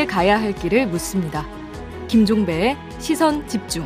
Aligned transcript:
함께 0.00 0.06
가야 0.06 0.40
할 0.40 0.54
길을 0.54 0.86
묻습니다. 0.86 1.44
김종배의 2.08 2.74
시선 2.98 3.46
집중. 3.46 3.84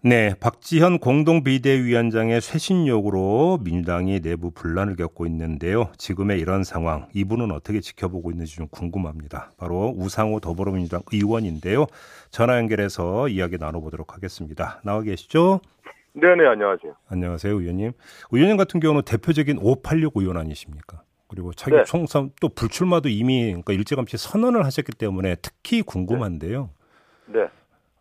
네, 0.00 0.34
박지현 0.38 1.00
공동 1.00 1.42
비대위원장의 1.42 2.40
쇄신 2.40 2.86
요구로 2.86 3.58
민주당이 3.64 4.20
내부 4.20 4.52
분란을 4.52 4.94
겪고 4.94 5.26
있는데요. 5.26 5.90
지금의 5.96 6.38
이런 6.38 6.62
상황, 6.62 7.08
이분은 7.14 7.50
어떻게 7.50 7.80
지켜보고 7.80 8.30
있는지 8.30 8.54
좀 8.54 8.68
궁금합니다. 8.68 9.50
바로 9.56 9.92
우상호 9.96 10.38
더불어민주당 10.38 11.02
의원인데요. 11.12 11.86
전화 12.30 12.58
연결해서 12.58 13.26
이야기 13.26 13.58
나눠보도록 13.58 14.14
하겠습니다. 14.14 14.80
나와 14.84 15.02
계시죠? 15.02 15.60
네네, 16.14 16.46
안녕하세요. 16.46 16.94
안녕하세요, 17.08 17.60
의원님. 17.60 17.92
의원님 18.30 18.56
같은 18.56 18.78
경우는 18.78 19.02
대표적인 19.02 19.58
586 19.58 20.18
의원 20.18 20.36
아니십니까? 20.36 21.02
그리고 21.32 21.52
차기 21.54 21.76
네. 21.76 21.84
총선 21.84 22.30
또 22.42 22.50
불출마도 22.50 23.08
이미 23.08 23.46
그러니까 23.46 23.72
일찌감치 23.72 24.18
선언을 24.18 24.66
하셨기 24.66 24.92
때문에 24.92 25.36
특히 25.36 25.80
궁금한데요. 25.80 26.68
네. 27.26 27.48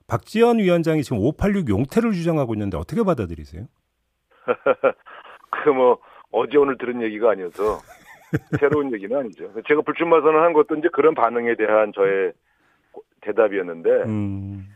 박지원 0.08 0.60
위원장이 0.60 1.04
지금 1.04 1.20
586 1.20 1.70
용태를 1.70 2.12
주장하고 2.12 2.54
있는데 2.56 2.76
어떻게 2.76 3.04
받아들이세요? 3.04 3.68
그 5.64 5.70
뭐 5.70 6.00
어제 6.32 6.58
오늘 6.58 6.78
들은 6.78 7.02
얘기가 7.02 7.32
아니어서 7.32 7.80
새로운 8.60 8.92
얘기는 8.94 9.18
아니죠. 9.18 9.50
제가 9.66 9.80
불출마 9.82 10.20
선언한 10.20 10.52
것도 10.52 10.76
이제 10.76 10.90
그런 10.92 11.16
반응에 11.16 11.56
대한 11.56 11.94
저의 11.94 12.34
대답이었는데 13.22 13.90
음, 14.08 14.68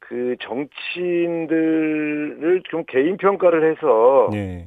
그 0.00 0.34
정치인들을 0.40 2.62
좀 2.68 2.82
개인 2.88 3.16
평가를 3.16 3.70
해서 3.70 4.28
네. 4.32 4.66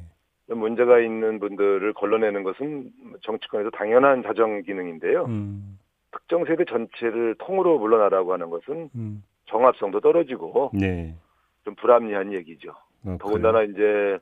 문제가 0.54 0.98
있는 0.98 1.38
분들을 1.38 1.92
걸러내는 1.94 2.42
것은 2.42 2.90
정치권에서 3.22 3.70
당연한 3.70 4.22
자정 4.22 4.62
기능인데요. 4.62 5.24
음, 5.26 5.78
특정 6.12 6.44
세대 6.44 6.64
전체를 6.64 7.36
통으로 7.38 7.78
물러나라고 7.78 8.32
하는 8.32 8.50
것은 8.50 8.90
음, 8.94 9.22
정합성도 9.46 10.00
떨어지고 10.00 10.70
네. 10.74 11.14
좀 11.64 11.74
불합리한 11.76 12.32
얘기죠. 12.32 12.72
어, 13.04 13.16
더군다나 13.20 13.62
이제 13.62 14.18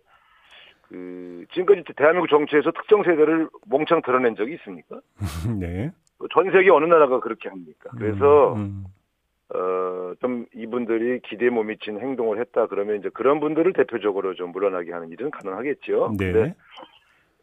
그 0.88 1.44
지금까지 1.52 1.82
대한민국 1.96 2.28
정치에서 2.28 2.70
특정 2.72 3.02
세대를 3.02 3.48
몽창 3.66 4.02
드러낸 4.02 4.36
적이 4.36 4.54
있습니까? 4.54 5.00
네. 5.58 5.90
전 6.32 6.50
세계 6.50 6.70
어느 6.70 6.84
나라가 6.84 7.20
그렇게 7.20 7.48
합니까? 7.48 7.90
그래서 7.96 8.54
음, 8.54 8.84
어 9.54 9.88
좀 10.20 10.46
이분들이 10.54 11.20
기대에 11.20 11.50
못 11.50 11.62
미친 11.64 12.00
행동을 12.00 12.40
했다 12.40 12.66
그러면 12.66 12.96
이제 12.96 13.08
그런 13.10 13.40
분들을 13.40 13.72
대표적으로 13.72 14.34
좀 14.34 14.52
물러나게 14.52 14.92
하는 14.92 15.10
일은 15.10 15.30
가능하겠죠. 15.30 16.06
음, 16.06 16.16
네. 16.16 16.32
근데 16.32 16.54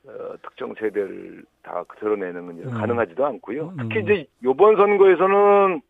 어, 0.07 0.35
특정 0.41 0.73
세대를 0.75 1.43
다 1.63 1.83
드러내는 1.99 2.45
건 2.45 2.63
음. 2.63 2.71
가능하지도 2.71 3.25
않고요. 3.25 3.73
특히 3.77 3.99
음. 3.99 4.03
이제 4.03 4.25
이번 4.43 4.75
선거에서는 4.75 5.81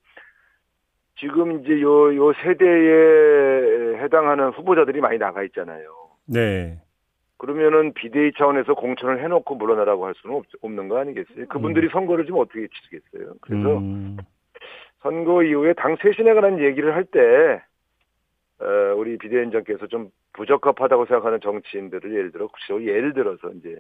지금 1.20 1.62
이제 1.62 1.82
요, 1.82 2.16
요 2.16 2.34
세대에 2.34 4.04
해당하는 4.04 4.50
후보자들이 4.50 5.02
많이 5.02 5.18
나가 5.18 5.44
있잖아요. 5.44 5.90
네. 6.26 6.80
그러면은 7.38 7.94
비대위 7.94 8.34
차원에서 8.38 8.76
공천을 8.76 9.24
해놓고 9.24 9.56
물러나라고 9.56 10.06
할 10.06 10.14
수는 10.18 10.36
없, 10.36 10.46
없는 10.62 10.88
거 10.88 11.00
아니겠어요? 11.00 11.48
그분들이 11.48 11.90
선거를 11.90 12.26
좀 12.26 12.38
어떻게 12.38 12.68
치르겠어요? 12.68 13.34
그래서 13.42 13.78
음, 13.78 14.18
선거 15.06 15.44
이후에 15.44 15.74
당 15.74 15.96
쇄신에 16.02 16.34
관한 16.34 16.60
얘기를 16.60 16.96
할 16.96 17.06
때, 17.06 17.20
어, 18.60 18.96
우리 18.98 19.20
비대위원장께서 19.20 19.86
좀 19.86 20.10
부적합하다고 20.34 21.06
생각하는 21.06 21.40
정치인들을 21.42 22.12
예를 22.12 22.32
들어, 22.32 22.48
혹시 22.48 22.88
예를 22.88 23.14
들어서 23.14 23.52
이제 23.52 23.80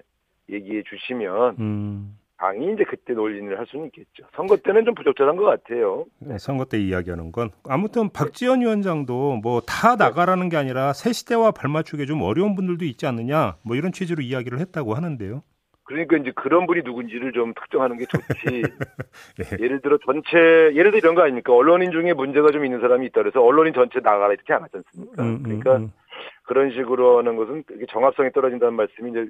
얘기해 0.51 0.83
주시면, 0.83 1.55
음. 1.59 2.17
당이 2.37 2.73
이제 2.73 2.83
그때 2.83 3.13
논의를 3.13 3.57
할 3.57 3.65
수는 3.65 3.85
있겠죠. 3.85 4.27
선거 4.35 4.55
때는 4.57 4.83
좀 4.85 4.93
부적절한 4.93 5.35
것 5.37 5.45
같아요. 5.45 6.05
네, 6.19 6.37
선거 6.37 6.65
때 6.65 6.77
이야기하는 6.77 7.31
건 7.31 7.49
아무튼 7.67 8.09
박지원 8.09 8.59
위원장도 8.59 9.37
뭐 9.37 9.61
다 9.61 9.95
나가라는 9.95 10.49
게 10.49 10.57
아니라 10.57 10.91
새 10.91 11.13
시대와 11.13 11.51
발맞추기 11.51 12.05
좀 12.05 12.21
어려운 12.21 12.55
분들도 12.55 12.83
있지 12.83 13.07
않느냐 13.07 13.55
뭐 13.63 13.77
이런 13.77 13.93
취지로 13.93 14.21
이야기를 14.21 14.59
했다고 14.59 14.95
하는데요. 14.95 15.43
그러니까 15.85 16.17
이제 16.17 16.31
그런 16.35 16.65
분이 16.65 16.81
누군지를 16.83 17.31
좀 17.31 17.53
특정하는 17.53 17.97
게 17.97 18.05
좋지. 18.05 18.25
네. 19.37 19.57
예를 19.63 19.81
들어 19.81 19.97
전체 20.03 20.29
예를 20.75 20.91
들어 20.91 20.97
이런 20.97 21.15
거 21.15 21.21
아닙니까? 21.21 21.53
언론인 21.53 21.91
중에 21.91 22.13
문제가 22.13 22.51
좀 22.51 22.65
있는 22.65 22.81
사람이 22.81 23.05
있다 23.07 23.21
그래서 23.21 23.41
언론인 23.41 23.73
전체 23.73 23.99
나가라 23.99 24.33
이렇게 24.33 24.51
안 24.53 24.63
하지 24.63 24.77
않습니까? 24.77 25.23
음, 25.23 25.27
음, 25.27 25.43
그러니까 25.43 25.77
음. 25.77 25.91
그런 26.43 26.71
식으로 26.71 27.19
하는 27.19 27.35
것은 27.35 27.63
정합성이 27.91 28.31
떨어진다는 28.31 28.73
말씀이 28.73 29.11
이제 29.11 29.27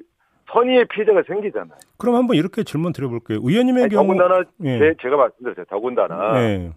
선의의 0.52 0.86
피해자가 0.86 1.24
생기잖아요. 1.28 1.78
그럼 1.98 2.16
한번 2.16 2.38
이렇게 2.38 2.64
질문 2.64 2.94
드려볼게요. 2.94 3.40
의원님의 3.44 3.84
아니, 3.84 3.94
경우 3.94 4.08
더군다나 4.08 4.44
예. 4.64 4.80
제, 4.80 4.96
제가 5.02 5.18
말씀드렸어요. 5.18 5.66
더군다나 5.66 6.40
네. 6.40 6.72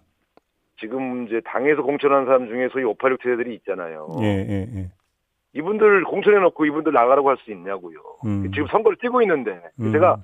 지금 0.81 1.27
이제 1.27 1.41
당에서 1.44 1.83
공천한 1.83 2.25
사람 2.25 2.49
중에 2.49 2.69
소위 2.72 2.84
586 2.84 3.22
세대들이 3.22 3.55
있잖아요. 3.56 4.09
예, 4.22 4.27
예, 4.27 4.67
예. 4.75 4.91
이분들 5.63 6.05
공천해 6.05 6.39
놓고 6.39 6.65
이분들 6.67 6.93
나가라고 6.93 7.31
할 7.31 7.37
수 7.39 7.51
있냐고요. 7.51 7.99
음. 8.25 8.51
지금 8.53 8.67
선거를 8.69 8.97
뛰고 8.99 9.23
있는데 9.23 9.61
음. 9.81 9.93
제가 9.93 10.19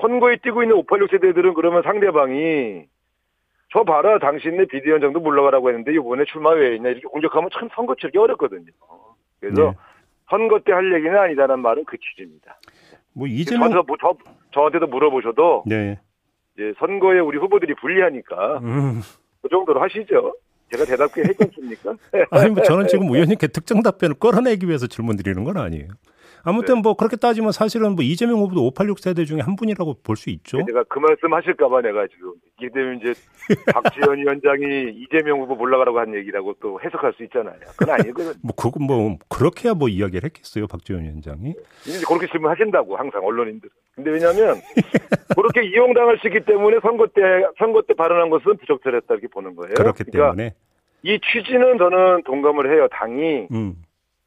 선거에 0.00 0.36
뛰고 0.36 0.62
있는 0.62 0.76
586 0.76 1.10
세대들은 1.10 1.54
그러면 1.54 1.82
상대방이 1.82 2.84
저 3.72 3.84
봐라 3.84 4.18
당신네 4.18 4.66
비대위원장도 4.66 5.20
물러가라고 5.20 5.68
했는데 5.68 5.92
이번에 5.94 6.24
출마 6.24 6.50
왜 6.50 6.72
했냐 6.74 6.88
이렇게 6.90 7.06
공격하면 7.06 7.50
참 7.52 7.68
선거 7.74 7.94
치르기 7.94 8.16
어렵거든요. 8.18 8.66
그래서 9.40 9.70
네. 9.70 9.76
선거 10.30 10.58
때 10.60 10.72
할 10.72 10.92
얘기는 10.94 11.16
아니다라는 11.16 11.62
말은 11.62 11.84
그 11.84 11.96
취지입니다. 11.98 12.58
뭐 13.14 13.26
이재명 13.26 13.70
저한테, 13.70 13.86
뭐, 13.86 13.96
저, 14.00 14.14
저한테도 14.52 14.86
물어보셔도 14.86 15.64
네. 15.66 15.98
이제 16.54 16.72
선거에 16.78 17.18
우리 17.20 17.38
후보들이 17.38 17.74
불리하니까 17.74 18.58
음. 18.58 19.00
그 19.42 19.48
정도로 19.48 19.80
하시죠. 19.80 20.34
제가 20.70 20.84
대답게 20.84 21.22
했지 21.22 21.44
않습니까? 21.44 21.96
아니 22.30 22.50
뭐 22.50 22.62
저는 22.62 22.88
지금 22.88 23.08
의원님께 23.12 23.48
특정 23.48 23.82
답변을 23.82 24.16
끌어내기 24.16 24.66
위해서 24.66 24.86
질문 24.86 25.16
드리는 25.16 25.42
건 25.44 25.56
아니에요. 25.56 25.88
아무튼 26.46 26.80
뭐 26.80 26.94
그렇게 26.94 27.16
따지면 27.16 27.50
사실은 27.52 27.94
뭐 27.96 28.04
이재명 28.04 28.38
후보도 28.38 28.64
586 28.66 29.00
세대 29.00 29.24
중에 29.24 29.40
한 29.40 29.56
분이라고 29.56 29.96
볼 30.02 30.16
수 30.16 30.30
있죠. 30.30 30.64
제가 30.64 30.84
그 30.88 30.98
말씀 30.98 31.32
하실까봐 31.34 31.82
내가 31.82 32.06
지금 32.06 32.32
이게 32.58 32.70
되면 32.70 32.96
이제 33.00 33.12
박지원 33.74 34.18
위원장이 34.18 34.92
이재명 34.96 35.40
후보 35.40 35.54
올라가라고 35.60 35.98
한 35.98 36.14
얘기라고 36.14 36.54
또 36.60 36.80
해석할 36.82 37.12
수 37.14 37.24
있잖아요. 37.24 37.56
그건 37.76 37.96
아니거든요. 38.00 38.34
뭐 38.42 38.54
그거 38.56 38.78
뭐 38.80 39.18
그렇게야 39.28 39.74
뭐 39.74 39.88
이야기를 39.88 40.24
했겠어요 40.24 40.66
박지원 40.68 41.02
위원장이. 41.02 41.54
이제 41.86 42.04
그렇게 42.06 42.26
질문하신다고 42.28 42.96
항상 42.96 43.24
언론인들은. 43.24 43.70
근데 43.96 44.10
왜냐하면 44.10 44.56
그렇게 45.34 45.64
이용당할 45.64 46.18
수 46.18 46.28
있기 46.28 46.44
때문에 46.44 46.78
선거 46.80 47.06
때 47.08 47.20
선거 47.58 47.82
때 47.82 47.94
발언한 47.94 48.30
것은 48.30 48.56
부적절했다 48.58 49.06
이렇게 49.14 49.26
보는 49.28 49.56
거예요. 49.56 49.74
그렇기 49.74 50.04
그러니까 50.04 50.30
때문에. 50.36 50.54
이 51.02 51.18
취지는 51.20 51.78
저는 51.78 52.22
동감을 52.24 52.72
해요. 52.72 52.88
당이 52.90 53.46
음. 53.52 53.74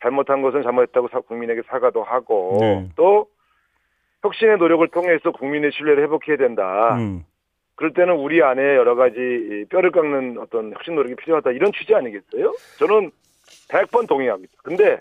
잘못한 0.02 0.42
것은 0.42 0.64
잘못했다고 0.64 1.10
사- 1.10 1.20
국민에게 1.22 1.62
사과도 1.68 2.04
하고 2.04 2.58
네. 2.62 2.90
또 2.96 3.28
혁신의 4.24 4.58
노력을 4.58 4.86
통해서 4.90 5.32
국민의 5.32 5.72
신뢰를 5.72 6.04
회복해야 6.04 6.38
된다. 6.38 6.96
음. 6.98 7.24
그럴 7.76 7.94
때는 7.94 8.16
우리 8.16 8.44
안에 8.44 8.62
여러 8.76 8.96
가지 8.96 9.16
이 9.18 9.66
뼈를 9.70 9.92
깎는 9.92 10.38
어떤 10.40 10.74
혁신 10.74 10.96
노력이 10.96 11.16
필요하다 11.16 11.52
이런 11.52 11.72
취지 11.72 11.96
아니겠어요? 11.96 12.54
저는 12.78 13.12
100번 13.70 14.08
동의합니다. 14.08 14.52
근데 14.64 15.00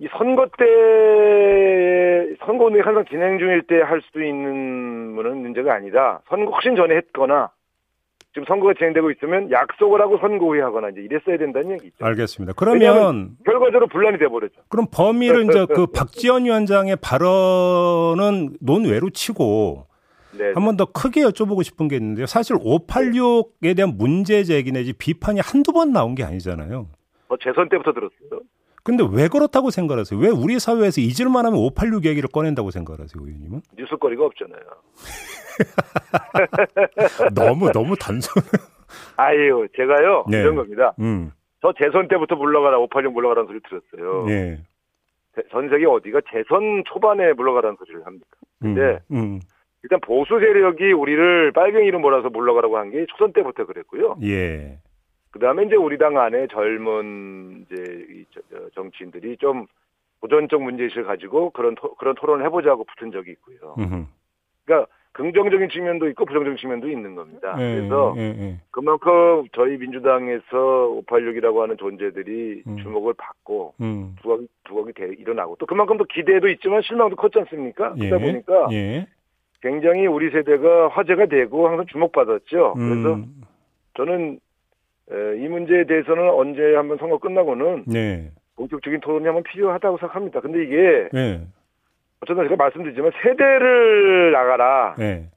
이 0.00 0.08
선거 0.16 0.46
때 0.58 2.34
선거 2.44 2.64
운동이 2.64 2.82
항상 2.82 3.04
진행 3.06 3.38
중일 3.38 3.62
때 3.62 3.80
할 3.82 4.00
수도 4.02 4.22
있는 4.22 5.12
문은 5.14 5.36
문제가 5.38 5.74
아니다. 5.74 6.20
선거 6.28 6.50
훨씬 6.52 6.74
전에 6.74 6.96
했거나 6.96 7.50
지금 8.32 8.44
선거가 8.46 8.74
진행되고 8.74 9.10
있으면 9.12 9.50
약속을 9.50 10.00
하고 10.00 10.18
선거 10.18 10.46
후에 10.46 10.60
하거나 10.60 10.88
이제 10.90 11.00
이랬어야 11.00 11.36
된다는 11.36 11.72
얘기죠. 11.72 11.96
알겠습니다. 12.04 12.52
그러면 12.56 13.36
결과적으로 13.44 13.88
분란이 13.88 14.18
돼버렸죠. 14.18 14.54
그럼 14.68 14.86
범위를 14.92 15.46
이제 15.50 15.66
그 15.66 15.86
박지원 15.86 16.44
위원장의 16.44 16.96
발언은 17.02 18.56
논외로 18.60 19.10
치고 19.10 19.86
네. 20.38 20.52
한번 20.54 20.76
더 20.76 20.84
크게 20.84 21.22
여쭤보고 21.22 21.64
싶은 21.64 21.88
게 21.88 21.96
있는데요. 21.96 22.26
사실 22.26 22.56
586에 22.56 23.74
대한 23.74 23.96
문제 23.96 24.44
제기 24.44 24.70
내지 24.70 24.92
비판이 24.92 25.40
한두 25.42 25.72
번 25.72 25.92
나온 25.92 26.14
게 26.14 26.22
아니잖아요. 26.22 26.86
뭐 27.26 27.38
재선 27.42 27.68
때부터 27.68 27.92
들었어요. 27.92 28.42
근데 28.82 29.04
왜 29.12 29.28
그렇다고 29.28 29.70
생각하세요? 29.70 30.18
왜 30.18 30.28
우리 30.30 30.58
사회에서 30.58 31.00
잊을만 31.00 31.44
하면 31.46 31.58
586 31.58 32.04
얘기를 32.06 32.28
꺼낸다고 32.32 32.70
생각하세요, 32.70 33.22
의원님은? 33.22 33.60
뉴스거리가 33.76 34.24
없잖아요. 34.24 34.60
너무 37.34 37.70
너무 37.72 37.94
단순. 37.96 38.42
아유, 39.16 39.66
제가요 39.76 40.24
네. 40.30 40.40
이런 40.40 40.54
겁니다. 40.56 40.94
음. 41.00 41.30
저 41.60 41.72
재선 41.80 42.08
때부터 42.08 42.36
물러가라 42.36 42.78
586 42.78 43.12
물러가라는 43.12 43.46
소리 43.48 43.60
들었어요. 43.68 44.26
예. 44.30 44.58
대- 45.34 45.42
전 45.50 45.68
세계 45.68 45.84
어디가 45.86 46.20
재선 46.32 46.82
초반에 46.86 47.32
물러가라는 47.34 47.76
소리를 47.78 48.04
합니까? 48.06 48.26
음. 48.64 48.74
근데 48.74 48.98
음. 49.12 49.40
일단 49.82 50.00
보수 50.00 50.38
세력이 50.38 50.92
우리를 50.92 51.52
빨갱이로 51.52 51.98
몰아서 52.00 52.28
물러가라고 52.30 52.78
한 52.78 52.90
게 52.90 53.04
초선 53.10 53.32
때부터 53.32 53.66
그랬고요. 53.66 54.16
예. 54.22 54.78
그 55.32 55.38
다음에 55.38 55.64
이제 55.64 55.76
우리 55.76 55.96
당 55.98 56.18
안에 56.18 56.48
젊은 56.48 57.64
이제 57.70 58.06
이 58.10 58.24
정치인들이 58.74 59.36
좀 59.36 59.66
도전적 60.20 60.60
문제의식을 60.62 61.04
가지고 61.04 61.50
그런 61.50 61.74
토, 61.76 61.94
그런 61.94 62.14
토론을 62.14 62.44
해보자고 62.46 62.84
붙은 62.84 63.12
적이 63.12 63.32
있고요. 63.32 63.74
그러니까 64.64 64.90
긍정적인 65.12 65.70
측면도 65.70 66.08
있고 66.10 66.24
부정적인 66.24 66.56
측면도 66.58 66.88
있는 66.88 67.14
겁니다. 67.16 67.56
예, 67.58 67.76
그래서 67.76 68.14
예, 68.16 68.20
예. 68.22 68.56
그만큼 68.70 69.44
저희 69.54 69.76
민주당에서 69.76 71.02
586이라고 71.06 71.58
하는 71.58 71.76
존재들이 71.78 72.62
음. 72.66 72.76
주목을 72.78 73.14
받고 73.14 73.74
음. 73.80 74.14
두각이 74.22 74.46
두각이 74.64 74.92
돼- 74.92 75.14
일어나고 75.18 75.56
또 75.58 75.66
그만큼 75.66 75.96
또 75.96 76.04
기대도 76.04 76.48
있지만 76.50 76.82
실망도 76.82 77.16
컸지 77.16 77.40
않습니까? 77.40 77.94
예. 77.98 78.08
그러다 78.08 78.24
보니까 78.24 78.68
예. 78.72 79.06
굉장히 79.62 80.06
우리 80.06 80.30
세대가 80.30 80.88
화제가 80.88 81.26
되고 81.26 81.66
항상 81.68 81.86
주목받았죠. 81.86 82.74
그래서 82.74 83.14
음. 83.14 83.42
저는 83.96 84.38
에, 85.12 85.44
이 85.44 85.48
문제에 85.48 85.84
대해서는 85.84 86.30
언제 86.30 86.74
한번 86.74 86.98
선거 86.98 87.18
끝나고는 87.18 87.84
네. 87.86 88.30
본격적인 88.56 89.00
토론이 89.00 89.24
한번 89.26 89.42
필요하다고 89.42 89.98
생각합니다. 89.98 90.40
근데 90.40 90.64
이게 90.64 91.08
예. 91.14 91.40
어쨌든 92.20 92.44
제가 92.44 92.56
말씀드리지만 92.56 93.12
세대를 93.22 94.32
나가라 94.32 94.94
예. 95.00 95.28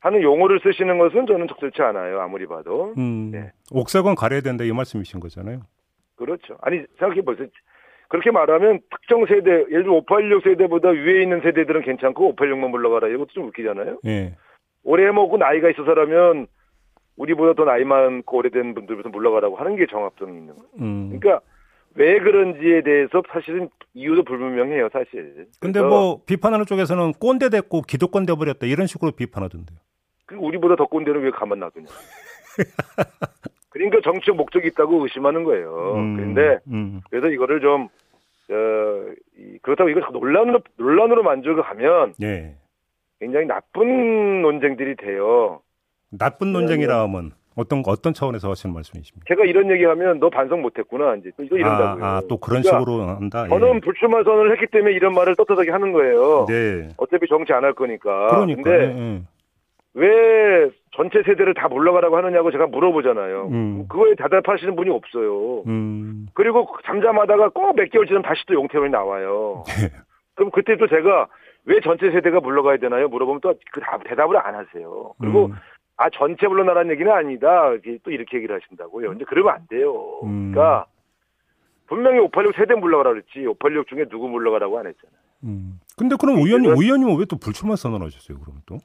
하는 0.00 0.22
용어를 0.22 0.60
쓰시는 0.62 0.98
것은 0.98 1.26
저는 1.26 1.48
적절치 1.48 1.82
않아요. 1.82 2.20
아무리 2.20 2.46
봐도. 2.46 2.94
음. 2.96 3.30
네. 3.32 3.50
옥사건 3.72 4.14
가려야 4.14 4.40
된다 4.40 4.64
이 4.64 4.72
말씀이신 4.72 5.20
거잖아요. 5.20 5.60
그렇죠. 6.16 6.56
아니 6.60 6.82
생각해 6.98 7.22
보세요. 7.22 7.48
그렇게 8.08 8.30
말하면 8.30 8.80
특정 8.90 9.26
세대, 9.26 9.50
예를 9.50 9.82
들어 9.82 9.94
586 9.96 10.42
세대보다 10.44 10.88
위에 10.90 11.22
있는 11.22 11.40
세대들은 11.42 11.82
괜찮고 11.82 12.36
586만 12.36 12.70
물러가라 12.70 13.08
이것도 13.08 13.28
좀 13.32 13.48
웃기잖아요. 13.48 13.98
예. 14.06 14.34
오래 14.84 15.10
먹고 15.10 15.36
나이가 15.36 15.68
있어서라면 15.68 16.46
우리보다 17.18 17.54
더 17.54 17.64
나이 17.64 17.84
많고 17.84 18.38
오래된 18.38 18.74
분들부터 18.74 19.08
물러가라고 19.10 19.56
하는 19.56 19.76
게 19.76 19.86
정합성이 19.86 20.38
있는 20.38 20.54
거예요. 20.54 20.68
음. 20.80 21.18
그러니까 21.18 21.44
왜 21.94 22.18
그런지에 22.20 22.82
대해서 22.82 23.22
사실은 23.30 23.68
이유도 23.92 24.22
불분명해요, 24.22 24.88
사실. 24.92 25.46
근데 25.60 25.82
뭐 25.82 26.20
비판하는 26.26 26.64
쪽에서는 26.64 27.12
꼰대 27.14 27.48
됐고 27.50 27.82
기득권 27.82 28.24
돼버렸다 28.26 28.66
이런 28.66 28.86
식으로 28.86 29.12
비판하던데요. 29.12 29.78
그리고 30.26 30.46
우리보다 30.46 30.76
더 30.76 30.86
꼰대는 30.86 31.22
왜 31.22 31.30
가만 31.30 31.58
놔두냐. 31.58 31.86
그러니까 33.70 34.00
정치적 34.02 34.36
목적이 34.36 34.68
있다고 34.68 35.02
의심하는 35.02 35.44
거예요. 35.44 35.94
음. 35.96 36.16
그런데 36.16 36.58
음. 36.68 37.00
그래서 37.10 37.28
이거를 37.28 37.60
좀 37.60 37.88
어, 38.50 39.12
이- 39.36 39.58
그렇다고 39.62 39.90
이걸 39.90 40.04
논란으로 40.12 40.60
논란으로 40.76 41.22
만들고 41.22 41.62
가면 41.62 42.14
예. 42.22 42.54
굉장히 43.20 43.46
나쁜 43.46 44.42
논쟁들이 44.42 44.96
돼요. 44.96 45.60
나쁜 46.10 46.52
네, 46.52 46.58
논쟁이라 46.60 47.02
하면 47.02 47.32
어떤 47.56 47.82
어떤 47.86 48.14
차원에서 48.14 48.50
하시는 48.50 48.72
말씀이십니까? 48.72 49.24
제가 49.28 49.44
이런 49.44 49.70
얘기하면 49.70 50.20
너 50.20 50.30
반성 50.30 50.62
못했구나 50.62 51.16
이제 51.16 51.30
또 51.36 51.42
이거 51.42 51.56
이런다고요. 51.56 52.04
아, 52.04 52.08
아, 52.18 52.22
또 52.28 52.36
그런 52.36 52.62
그러니까 52.62 52.78
식으로 52.78 53.02
한다. 53.08 53.44
예. 53.46 53.48
저는 53.48 53.80
불출마 53.80 54.22
선언을 54.22 54.52
했기 54.52 54.66
때문에 54.70 54.94
이런 54.94 55.12
말을 55.14 55.34
떳떳하게 55.36 55.70
하는 55.72 55.92
거예요. 55.92 56.46
네. 56.48 56.88
어차피 56.96 57.26
정치 57.28 57.52
안 57.52 57.64
할 57.64 57.72
거니까. 57.74 58.28
그러니까. 58.28 58.62
근데 58.62 58.94
예, 58.94 58.98
예. 59.16 59.22
왜 59.94 60.70
전체 60.94 61.22
세대를 61.24 61.54
다 61.54 61.66
물러가라고 61.68 62.16
하느냐고 62.16 62.52
제가 62.52 62.68
물어보잖아요. 62.68 63.48
음. 63.50 63.86
그거에 63.88 64.14
대답하시는 64.14 64.76
분이 64.76 64.90
없어요. 64.90 65.62
음. 65.66 66.26
그리고 66.34 66.68
잠잠하다가 66.86 67.48
꼭 67.50 67.74
몇 67.74 67.90
개월 67.90 68.06
지나면 68.06 68.22
다시 68.22 68.42
또 68.46 68.54
용태원이 68.54 68.90
나와요. 68.90 69.64
네. 69.66 69.88
그럼 70.36 70.50
그때 70.52 70.76
또 70.76 70.86
제가 70.86 71.26
왜 71.64 71.80
전체 71.82 72.10
세대가 72.12 72.38
물러가야 72.40 72.76
되나요? 72.78 73.08
물어보면 73.08 73.40
또 73.40 73.52
그 73.72 73.80
대답을 74.08 74.36
안 74.36 74.54
하세요. 74.54 75.12
그리고 75.20 75.46
음. 75.46 75.54
아 75.98 76.08
전체 76.10 76.46
물러나라는 76.46 76.92
얘기는 76.92 77.10
아니다. 77.12 77.68
이렇게 77.72 77.98
또 78.04 78.10
이렇게 78.10 78.36
얘기를 78.38 78.54
하신다고요. 78.54 79.10
근데 79.10 79.24
그러면 79.26 79.54
안 79.54 79.66
돼요. 79.68 80.20
음. 80.22 80.52
그러니까 80.52 80.86
분명히 81.86 82.18
586 82.20 82.54
세대 82.56 82.74
물러가라 82.74 83.10
그랬지. 83.10 83.44
586 83.46 83.88
중에 83.88 84.04
누구 84.08 84.28
물러가라고 84.28 84.78
안 84.78 84.86
했잖아요. 84.86 85.18
음. 85.44 85.80
근데 85.96 86.16
그럼 86.20 86.36
의원님 86.38 86.70
의원님은 86.70 87.18
왜 87.18 87.24
또 87.28 87.36
불출마 87.36 87.76
선언 87.76 88.02
하셨어요? 88.02 88.38
그러면 88.40 88.62
또? 88.66 88.78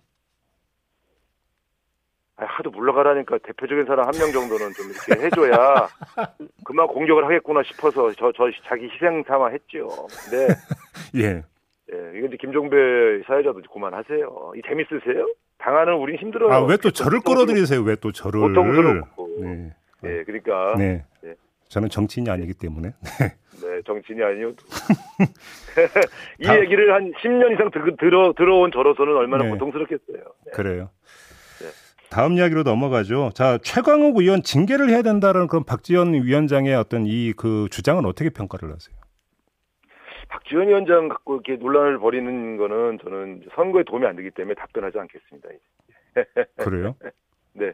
아, 2.36 2.46
하도 2.46 2.72
물러가라니까 2.72 3.38
대표적인 3.44 3.86
사람 3.86 4.08
한 4.08 4.14
명 4.18 4.32
정도는 4.32 4.72
좀 4.74 4.90
이렇게 4.90 5.24
해줘야 5.26 5.88
그만 6.66 6.88
공격을 6.88 7.26
하겠구나 7.26 7.62
싶어서 7.64 8.12
저, 8.14 8.32
저 8.36 8.46
자기 8.68 8.90
희생 8.90 9.24
삼아 9.28 9.50
했죠. 9.50 9.88
근데 10.26 10.48
예. 11.16 11.44
예, 11.94 12.26
이제 12.26 12.36
김종배 12.38 13.22
사회자도 13.28 13.62
그만하세요. 13.72 14.54
이 14.56 14.62
재밌으세요? 14.68 15.28
당하는 15.64 15.94
우린 15.96 16.18
힘들어요. 16.18 16.52
아 16.52 16.66
왜 16.66 16.78
또 16.78 16.92
저를 16.92 17.22
끌어들이세요? 17.22 17.82
왜 17.82 17.96
또 17.96 18.12
저를? 18.12 18.42
고통스럽고. 18.42 19.30
네. 19.42 19.72
예, 20.04 20.24
그러니까 20.26 20.76
네. 20.78 21.06
네. 21.22 21.36
저는 21.70 21.90
정치인이 21.90 22.30
아니기 22.30 22.54
때문에. 22.54 22.94
네, 23.64 23.82
정치인이 23.86 24.22
아니어도 24.22 24.58
이 26.40 26.44
다- 26.46 26.60
얘기를 26.60 26.94
한 26.94 27.14
10년 27.22 27.54
이상 27.54 27.72
들, 27.72 27.96
들어 27.98 28.34
들어온 28.36 28.72
저로서는 28.72 29.16
얼마나 29.16 29.46
네. 29.46 29.50
고통스럽겠어요. 29.52 30.18
네. 30.46 30.52
그래요. 30.54 30.90
네. 31.62 31.68
다음 32.10 32.34
이야기로 32.34 32.64
넘어가죠. 32.64 33.32
자, 33.34 33.58
최광욱 33.64 34.18
의원 34.18 34.44
징계를 34.44 34.90
해야 34.90 35.02
된다는 35.02 35.48
그런 35.48 35.64
박지원 35.64 36.14
위원장의 36.14 36.76
어떤 36.76 37.06
이 37.06 37.34
그 37.38 37.68
주장은 37.72 38.06
어떻게 38.06 38.30
평가를 38.30 38.70
하세요? 38.74 38.96
박지원 40.34 40.68
위원장 40.68 41.10
갖고 41.10 41.36
이렇게 41.36 41.58
논란을 41.58 42.00
벌이는 42.00 42.58
거는 42.58 42.98
저는 43.04 43.44
선거에 43.54 43.84
도움이 43.84 44.08
안 44.08 44.16
되기 44.16 44.32
때문에 44.32 44.56
답변하지 44.56 44.98
않겠습니다. 44.98 45.50
그래요? 46.58 46.96
네, 47.54 47.72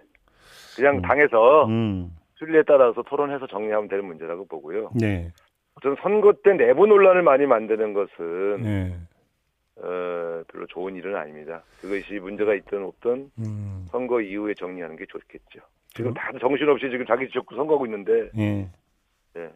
그냥 0.75 0.97
음. 0.97 1.01
당에서 1.01 1.65
음. 1.67 2.11
순리에 2.35 2.63
따라서 2.67 3.01
토론해서 3.01 3.47
정리하면 3.47 3.87
되는 3.87 4.03
문제라고 4.03 4.45
보고요. 4.45 4.91
네. 4.93 5.31
저는 5.81 5.95
선거 6.01 6.33
때 6.33 6.53
내부 6.53 6.85
논란을 6.85 7.21
많이 7.21 7.45
만드는 7.45 7.93
것은 7.93 8.61
네. 8.61 8.97
어, 9.77 10.43
별로 10.49 10.67
좋은 10.67 10.97
일은 10.97 11.15
아닙니다. 11.15 11.63
그것이 11.79 12.19
문제가 12.19 12.53
있든 12.55 12.83
없든 12.83 13.31
음. 13.39 13.85
선거 13.89 14.19
이후에 14.19 14.53
정리하는 14.53 14.97
게 14.97 15.05
좋겠죠. 15.05 15.61
지금 15.93 16.11
음. 16.11 16.13
다들 16.13 16.41
정신없이 16.41 16.89
지금 16.89 17.05
자기 17.05 17.25
지적구 17.27 17.55
선거하고 17.55 17.85
있는데 17.85 18.29
예. 18.37 18.69
네. 19.33 19.49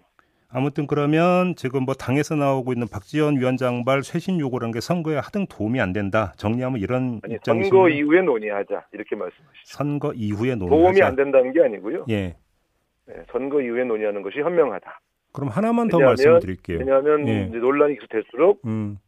아무튼 0.53 0.85
그러면 0.87 1.55
지금 1.55 1.83
뭐 1.83 1.95
당에서 1.95 2.35
나오고 2.35 2.73
있는 2.73 2.87
박지원 2.87 3.37
위원장발 3.37 4.03
쇄신 4.03 4.39
요구라는 4.39 4.71
게 4.71 4.81
선거에 4.81 5.15
하등 5.17 5.47
도움이 5.47 5.81
안 5.81 5.93
된다. 5.93 6.33
정리하면 6.37 6.79
이런 6.79 7.19
아니 7.23 7.35
입장이신 7.35 7.69
선거? 7.71 7.89
이후에 7.89 8.21
논의하자 8.21 8.85
이렇게 8.93 9.15
말씀하시죠. 9.15 9.61
선거 9.65 10.13
이후에 10.13 10.55
논의하자. 10.55 10.69
도움이 10.83 11.01
안 11.01 11.15
된다는 11.15 11.51
게 11.53 11.61
아니고요. 11.61 12.05
예. 12.09 12.35
네, 13.07 13.15
선거 13.31 13.61
이후에 13.61 13.83
논의하는 13.83 14.21
것이 14.21 14.39
현명하다. 14.39 14.99
그럼 15.33 15.49
하나만 15.49 15.87
더 15.87 15.97
왜냐하면- 15.97 16.11
말씀드릴게요. 16.11 16.79
왜냐하면 16.79 17.27
예. 17.27 17.45
논란이 17.45 17.95
계속 17.95 18.09
될수록 18.09 18.61
음. 18.65 18.99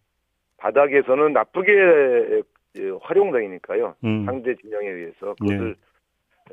바닥에서는 0.58 1.32
나쁘게 1.34 1.72
예, 2.78 2.90
활용당이니까요. 3.02 3.96
음. 4.04 4.26
상대 4.26 4.56
진영에 4.56 4.88
의해서 4.90 5.36
그것을 5.40 5.76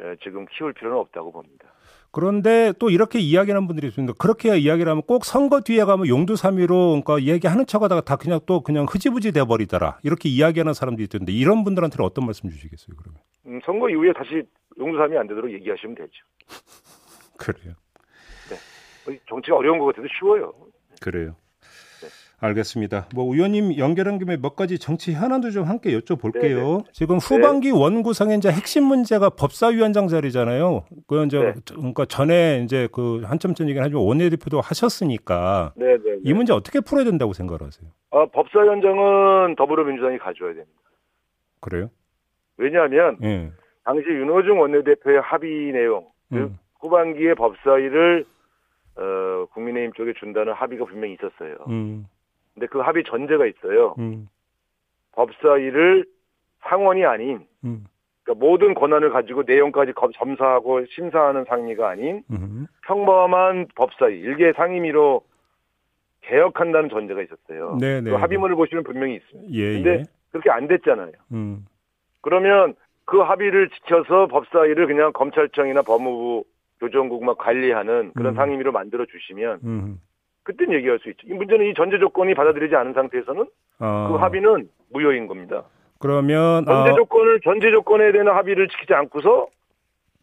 예, 0.00 0.16
지금 0.22 0.44
키울 0.50 0.72
필요는 0.74 0.96
없다고 0.98 1.32
봅니다. 1.32 1.71
그런데 2.12 2.72
또 2.78 2.90
이렇게 2.90 3.18
이야기하는 3.18 3.66
분들이 3.66 3.88
있습니다. 3.88 4.14
그렇게 4.18 4.56
이야기를 4.58 4.90
하면 4.90 5.02
꼭 5.02 5.24
선거 5.24 5.62
뒤에 5.62 5.84
가면 5.84 6.06
용두사미로 6.06 7.02
그러니까 7.04 7.22
얘기하는 7.22 7.66
척하다가 7.66 8.02
다 8.02 8.16
그냥 8.16 8.38
또 8.44 8.60
그냥 8.60 8.86
흐지부지 8.88 9.32
돼 9.32 9.44
버리더라. 9.44 9.98
이렇게 10.02 10.28
이야기하는 10.28 10.74
사람들이 10.74 11.04
있던데 11.04 11.32
이런 11.32 11.64
분들한테는 11.64 12.04
어떤 12.04 12.26
말씀 12.26 12.50
주시겠어요, 12.50 12.96
그러면? 12.96 13.20
음, 13.46 13.60
선거 13.64 13.88
이후에 13.88 14.12
다시 14.12 14.42
용두삼이 14.78 15.16
안 15.16 15.26
되도록 15.26 15.50
얘기하시면 15.52 15.94
되죠. 15.96 16.12
그래요. 17.38 17.74
정치가 19.28 19.56
어려운 19.56 19.78
것 19.78 19.86
같아도 19.86 20.06
쉬워요. 20.18 20.52
그래요. 21.00 21.34
네. 22.42 22.48
알겠습니다. 22.48 23.06
뭐 23.14 23.32
의원님 23.32 23.78
연결한 23.78 24.18
김에 24.18 24.36
몇 24.36 24.56
가지 24.56 24.78
정치 24.78 25.12
현안도 25.12 25.50
좀 25.50 25.64
함께 25.64 25.96
여쭤볼게요. 25.96 26.84
네, 26.84 26.90
지금 26.92 27.18
후반기 27.18 27.70
원구성의 27.70 28.38
이제 28.38 28.50
핵심 28.50 28.84
문제가 28.84 29.30
법사위원장 29.30 30.08
자리잖아요. 30.08 30.84
그 31.06 31.24
이제 31.24 31.38
네. 31.38 31.54
그러니까 31.70 32.04
전에 32.04 32.62
이제 32.64 32.88
그 32.92 33.22
한참 33.24 33.54
전 33.54 33.68
얘기는 33.68 33.82
하지만 33.82 34.04
원내대표도 34.04 34.60
하셨으니까 34.60 35.72
네, 35.76 35.96
네. 35.98 36.18
이 36.24 36.34
문제 36.34 36.52
어떻게 36.52 36.80
풀어야 36.80 37.04
된다고 37.04 37.32
생각하세요? 37.32 37.88
아, 38.10 38.26
법사위원장은 38.26 39.54
더불어민주당이 39.56 40.18
가져야 40.18 40.54
됩니다. 40.54 40.82
그래요? 41.60 41.90
왜냐하면 42.56 43.18
예. 43.22 43.50
당시 43.84 44.08
윤호중 44.08 44.60
원내대표의 44.60 45.20
합의 45.20 45.72
내용, 45.72 46.06
즉 46.30 46.36
음. 46.38 46.58
후반기에 46.80 47.34
법사위를 47.34 48.24
어, 48.96 49.46
국민의힘 49.52 49.92
쪽에 49.94 50.12
준다는 50.18 50.52
합의가 50.52 50.84
분명히 50.84 51.14
있었어요. 51.14 51.56
음. 51.68 52.06
근데 52.54 52.66
그 52.66 52.78
합의 52.80 53.04
전제가 53.04 53.46
있어요. 53.46 53.94
음. 53.98 54.28
법사위를 55.12 56.06
상원이 56.62 57.04
아닌 57.04 57.46
음. 57.64 57.84
그러니까 58.22 58.46
모든 58.46 58.74
권한을 58.74 59.10
가지고 59.10 59.42
내용까지 59.44 59.92
검- 59.92 60.12
점사하고 60.12 60.84
심사하는 60.86 61.44
상임위가 61.48 61.88
아닌 61.88 62.22
음. 62.30 62.66
평범한 62.86 63.66
법사위 63.74 64.18
일개 64.20 64.52
상임위로 64.52 65.22
개혁한다는 66.22 66.88
전제가 66.88 67.20
있었어요. 67.22 67.78
네, 67.80 68.00
네. 68.00 68.10
그 68.10 68.16
합의문을 68.16 68.54
보시면 68.54 68.84
분명히 68.84 69.16
있습니다. 69.16 69.52
예, 69.52 69.72
근데 69.74 69.90
예. 69.90 70.04
그렇게 70.30 70.50
안 70.50 70.68
됐잖아요. 70.68 71.12
음. 71.32 71.66
그러면 72.20 72.74
그 73.04 73.18
합의를 73.18 73.70
지켜서 73.70 74.28
법사위를 74.28 74.86
그냥 74.86 75.12
검찰청이나 75.12 75.82
법무부 75.82 76.44
교정국만 76.78 77.34
관리하는 77.36 78.12
그런 78.14 78.34
음. 78.34 78.36
상임위로 78.36 78.70
만들어 78.70 79.04
주시면 79.06 79.60
음. 79.64 80.00
그땐 80.44 80.72
얘기할 80.72 80.98
수 81.00 81.08
있죠. 81.10 81.26
이 81.28 81.32
문제는 81.34 81.66
이 81.66 81.74
전제 81.74 81.98
조건이 81.98 82.34
받아들이지 82.34 82.74
않은 82.74 82.92
상태에서는 82.94 83.46
아. 83.78 84.08
그 84.10 84.16
합의는 84.16 84.68
무효인 84.92 85.26
겁니다. 85.26 85.64
그러면 85.98 86.64
전제 86.64 86.90
아, 86.90 86.94
조건을 86.94 87.40
전제 87.44 87.70
조건에 87.70 88.10
대한 88.12 88.28
합의를 88.28 88.68
지키지 88.68 88.92
않고서 88.94 89.46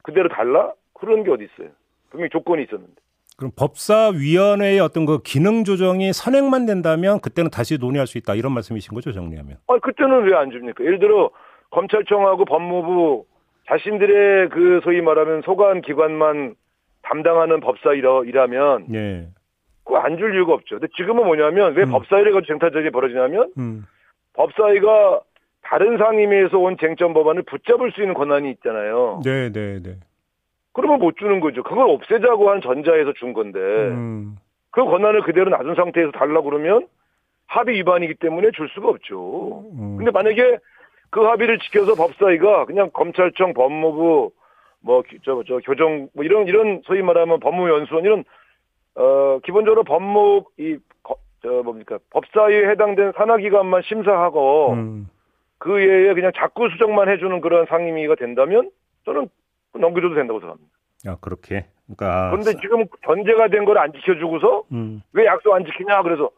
그대로 0.04 0.28
달라? 0.30 0.74
그런 0.94 1.24
게 1.24 1.32
어디 1.32 1.46
있어요? 1.46 1.70
분명히 2.10 2.30
조건이 2.30 2.64
있었는데. 2.64 2.94
그럼 3.38 3.52
법사위원회의 3.58 4.82
어떤 4.82 5.06
그 5.06 5.22
기능 5.24 5.64
조정이 5.64 6.12
선행만 6.12 6.66
된다면 6.66 7.22
그때는 7.22 7.50
다시 7.50 7.78
논의할 7.78 8.06
수 8.06 8.18
있다 8.18 8.36
이런 8.36 8.52
말씀이신 8.54 8.94
거죠 8.94 9.14
정리하면? 9.14 9.58
아 9.68 9.78
그때는 9.80 10.24
왜 10.24 10.34
안 10.36 10.52
줍니까? 10.52 10.84
예를 10.84 11.00
들어 11.00 11.30
검찰청하고 11.72 12.44
법무부 12.44 13.24
자신들의 13.68 14.50
그 14.50 14.82
소위 14.84 15.00
말하면 15.02 15.44
소관 15.44 15.82
기관만 15.82 16.56
담당하는 17.04 17.62
법사이라면 17.62 18.88
예. 18.94 19.28
그거 19.90 19.98
안줄 19.98 20.36
이유가 20.36 20.54
없죠. 20.54 20.80
근데 20.80 20.88
지금은 20.96 21.26
뭐냐면 21.26 21.74
왜 21.74 21.84
음. 21.84 21.90
법사위를 21.90 22.32
가지고 22.32 22.46
쟁탈전이 22.46 22.92
벌어지냐면 22.92 23.52
음. 23.58 23.88
법사위가 24.34 25.22
다른 25.64 25.98
상임위에서 25.98 26.60
온 26.60 26.78
쟁점 26.80 27.14
법안을 27.14 27.42
붙잡을 27.44 27.92
수 27.92 28.02
있는 28.02 28.14
권한이 28.14 28.52
있잖아요. 28.52 29.22
네, 29.26 29.52
네, 29.52 29.80
네. 29.82 29.96
그러면 30.74 31.00
못 31.00 31.18
주는 31.18 31.40
거죠. 31.40 31.64
그걸 31.64 31.90
없애자고 31.90 32.52
한 32.52 32.62
전자에서 32.62 33.14
준 33.14 33.34
건데 33.34 33.60
음. 33.60 34.38
그 34.70 34.86
권한을 34.86 35.24
그대로 35.24 35.50
놔둔 35.50 35.74
상태에서 35.74 36.12
달라고 36.12 36.52
그러면 36.52 36.88
합의 37.48 37.78
위반이기 37.78 38.14
때문에 38.16 38.52
줄 38.52 38.70
수가 38.70 38.90
없죠. 38.90 39.64
음. 39.74 39.98
근데 39.98 40.12
만약에 40.12 40.60
그 41.10 41.22
합의를 41.22 41.58
지켜서 41.58 41.96
법사위가 41.96 42.66
그냥 42.66 42.92
검찰청, 42.94 43.54
법무부, 43.56 44.32
뭐, 44.82 45.04
저, 45.26 45.42
저, 45.48 45.58
교정, 45.66 46.08
뭐, 46.14 46.24
이런, 46.24 46.48
이런, 46.48 46.82
소위 46.86 47.02
말하면 47.02 47.40
법무연수원, 47.40 48.06
이런, 48.06 48.24
어, 49.02 49.40
기본적으로 49.46 49.84
법무, 49.84 50.44
이, 50.58 50.78
거- 51.04 51.16
저, 51.42 51.48
뭡니까, 51.64 52.00
법사위에 52.10 52.70
해당된 52.72 53.14
산하기관만 53.16 53.82
심사하고, 53.86 54.74
음. 54.74 55.10
그 55.58 55.74
외에 55.74 56.14
그냥 56.14 56.32
자꾸 56.36 56.70
수정만 56.70 57.08
해주는 57.10 57.40
그런 57.42 57.66
상임위가 57.68 58.16
된다면, 58.16 58.70
저는 59.06 59.30
넘겨줘도 59.74 60.16
된다고 60.16 60.40
생각합니다. 60.42 60.72
아 61.08 61.16
그렇게. 61.22 61.66
그러니까. 61.88 62.30
그런데 62.32 62.60
지금 62.62 62.86
전제가 63.06 63.48
된 63.48 63.64
걸 63.66 63.78
안 63.78 63.94
지켜주고서, 63.94 64.64
음. 64.74 65.02
왜 65.14 65.26
약속 65.26 65.54
안 65.54 65.64
지키냐, 65.66 66.02
그래서, 66.04 66.30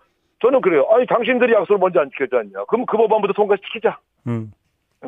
저는 0.41 0.61
그래요. 0.61 0.87
아니, 0.91 1.05
당신들이 1.07 1.53
약속을 1.53 1.77
먼저 1.79 1.99
안 1.99 2.09
지켜줬냐. 2.11 2.65
그럼 2.65 2.85
그 2.85 2.95
법안부터 2.97 3.33
통과시키자. 3.33 3.97
음. 4.27 4.51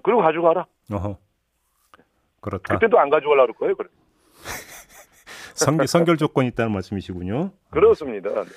그리고 0.03 0.21
가져가라. 0.21 0.65
어허. 0.91 1.17
그렇다. 2.41 2.73
그때도 2.75 2.99
안 2.99 3.09
가져가려고 3.11 3.53
그럴 3.53 3.73
거예요. 3.73 3.75
그래. 3.75 3.89
선결, 5.53 5.87
선결 5.87 6.17
조건이 6.17 6.47
있다는 6.49 6.71
말씀이시군요. 6.71 7.51
그렇습니다. 7.69 8.29
네. 8.29 8.51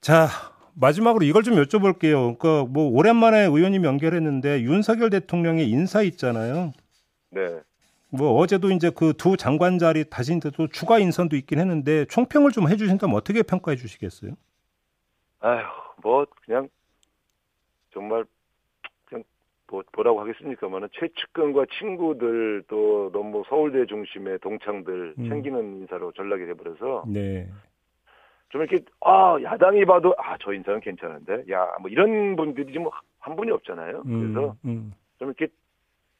자, 0.00 0.28
마지막으로 0.74 1.24
이걸 1.24 1.42
좀 1.42 1.54
여쭤볼게요. 1.54 2.38
그러니까 2.38 2.64
뭐 2.70 2.90
오랜만에 2.90 3.40
의원님 3.44 3.84
연결했는데 3.84 4.62
윤석열 4.62 5.10
대통령의 5.10 5.68
인사 5.68 6.02
있잖아요. 6.02 6.72
네. 7.30 7.60
뭐 8.10 8.36
어제도 8.38 8.70
이제 8.70 8.90
그 8.90 9.12
두 9.14 9.36
장관 9.36 9.78
자리 9.78 10.08
다시 10.08 10.34
이제 10.36 10.50
또 10.50 10.68
추가 10.68 10.98
인선도 10.98 11.36
있긴 11.36 11.58
했는데 11.58 12.04
총평을 12.06 12.52
좀 12.52 12.68
해주신다면 12.68 13.16
어떻게 13.16 13.42
평가해 13.42 13.76
주시겠어요? 13.76 14.32
아휴, 15.40 15.62
뭐 16.02 16.26
그냥 16.44 16.68
정말 17.92 18.24
뭐 19.68 19.82
뭐라고 19.94 20.20
하겠습니까만은 20.20 20.88
최측근과 20.92 21.66
친구들 21.78 22.62
또 22.68 23.10
너무 23.12 23.42
서울대 23.48 23.84
중심의 23.86 24.38
동창들 24.38 25.14
음. 25.18 25.28
챙기는 25.28 25.76
인사로 25.80 26.12
전락이 26.12 26.46
돼버려서 26.46 27.04
네. 27.08 27.48
좀 28.50 28.62
이렇게 28.62 28.84
아 29.00 29.36
야당이 29.42 29.84
봐도 29.86 30.14
아 30.18 30.36
저 30.40 30.52
인사는 30.52 30.80
괜찮은데 30.80 31.44
야 31.50 31.76
뭐 31.80 31.90
이런 31.90 32.36
분들이 32.36 32.72
좀한 32.72 33.34
분이 33.36 33.50
없잖아요. 33.50 34.02
음, 34.06 34.32
그래서 34.32 34.56
음, 34.64 34.92
좀 35.18 35.28
이렇게 35.28 35.48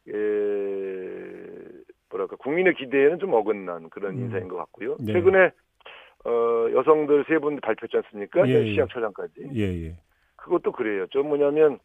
에 0.08 1.82
뭐랄까 2.10 2.36
국민의 2.36 2.74
기대에는 2.74 3.18
좀 3.18 3.32
어긋난 3.34 3.90
그런 3.90 4.14
음. 4.14 4.20
인사인 4.24 4.48
것 4.48 4.56
같고요. 4.56 4.96
네. 5.00 5.12
최근에 5.12 5.50
어 6.24 6.66
여성들 6.72 7.24
세 7.28 7.38
분 7.38 7.60
발표했지 7.60 7.96
않습니까? 7.98 8.48
예, 8.48 8.54
예. 8.54 8.74
시약처장까지. 8.74 9.50
예, 9.54 9.62
예. 9.86 9.96
그것도 10.36 10.72
그래요. 10.72 11.06
좀 11.08 11.28
뭐냐면 11.28 11.78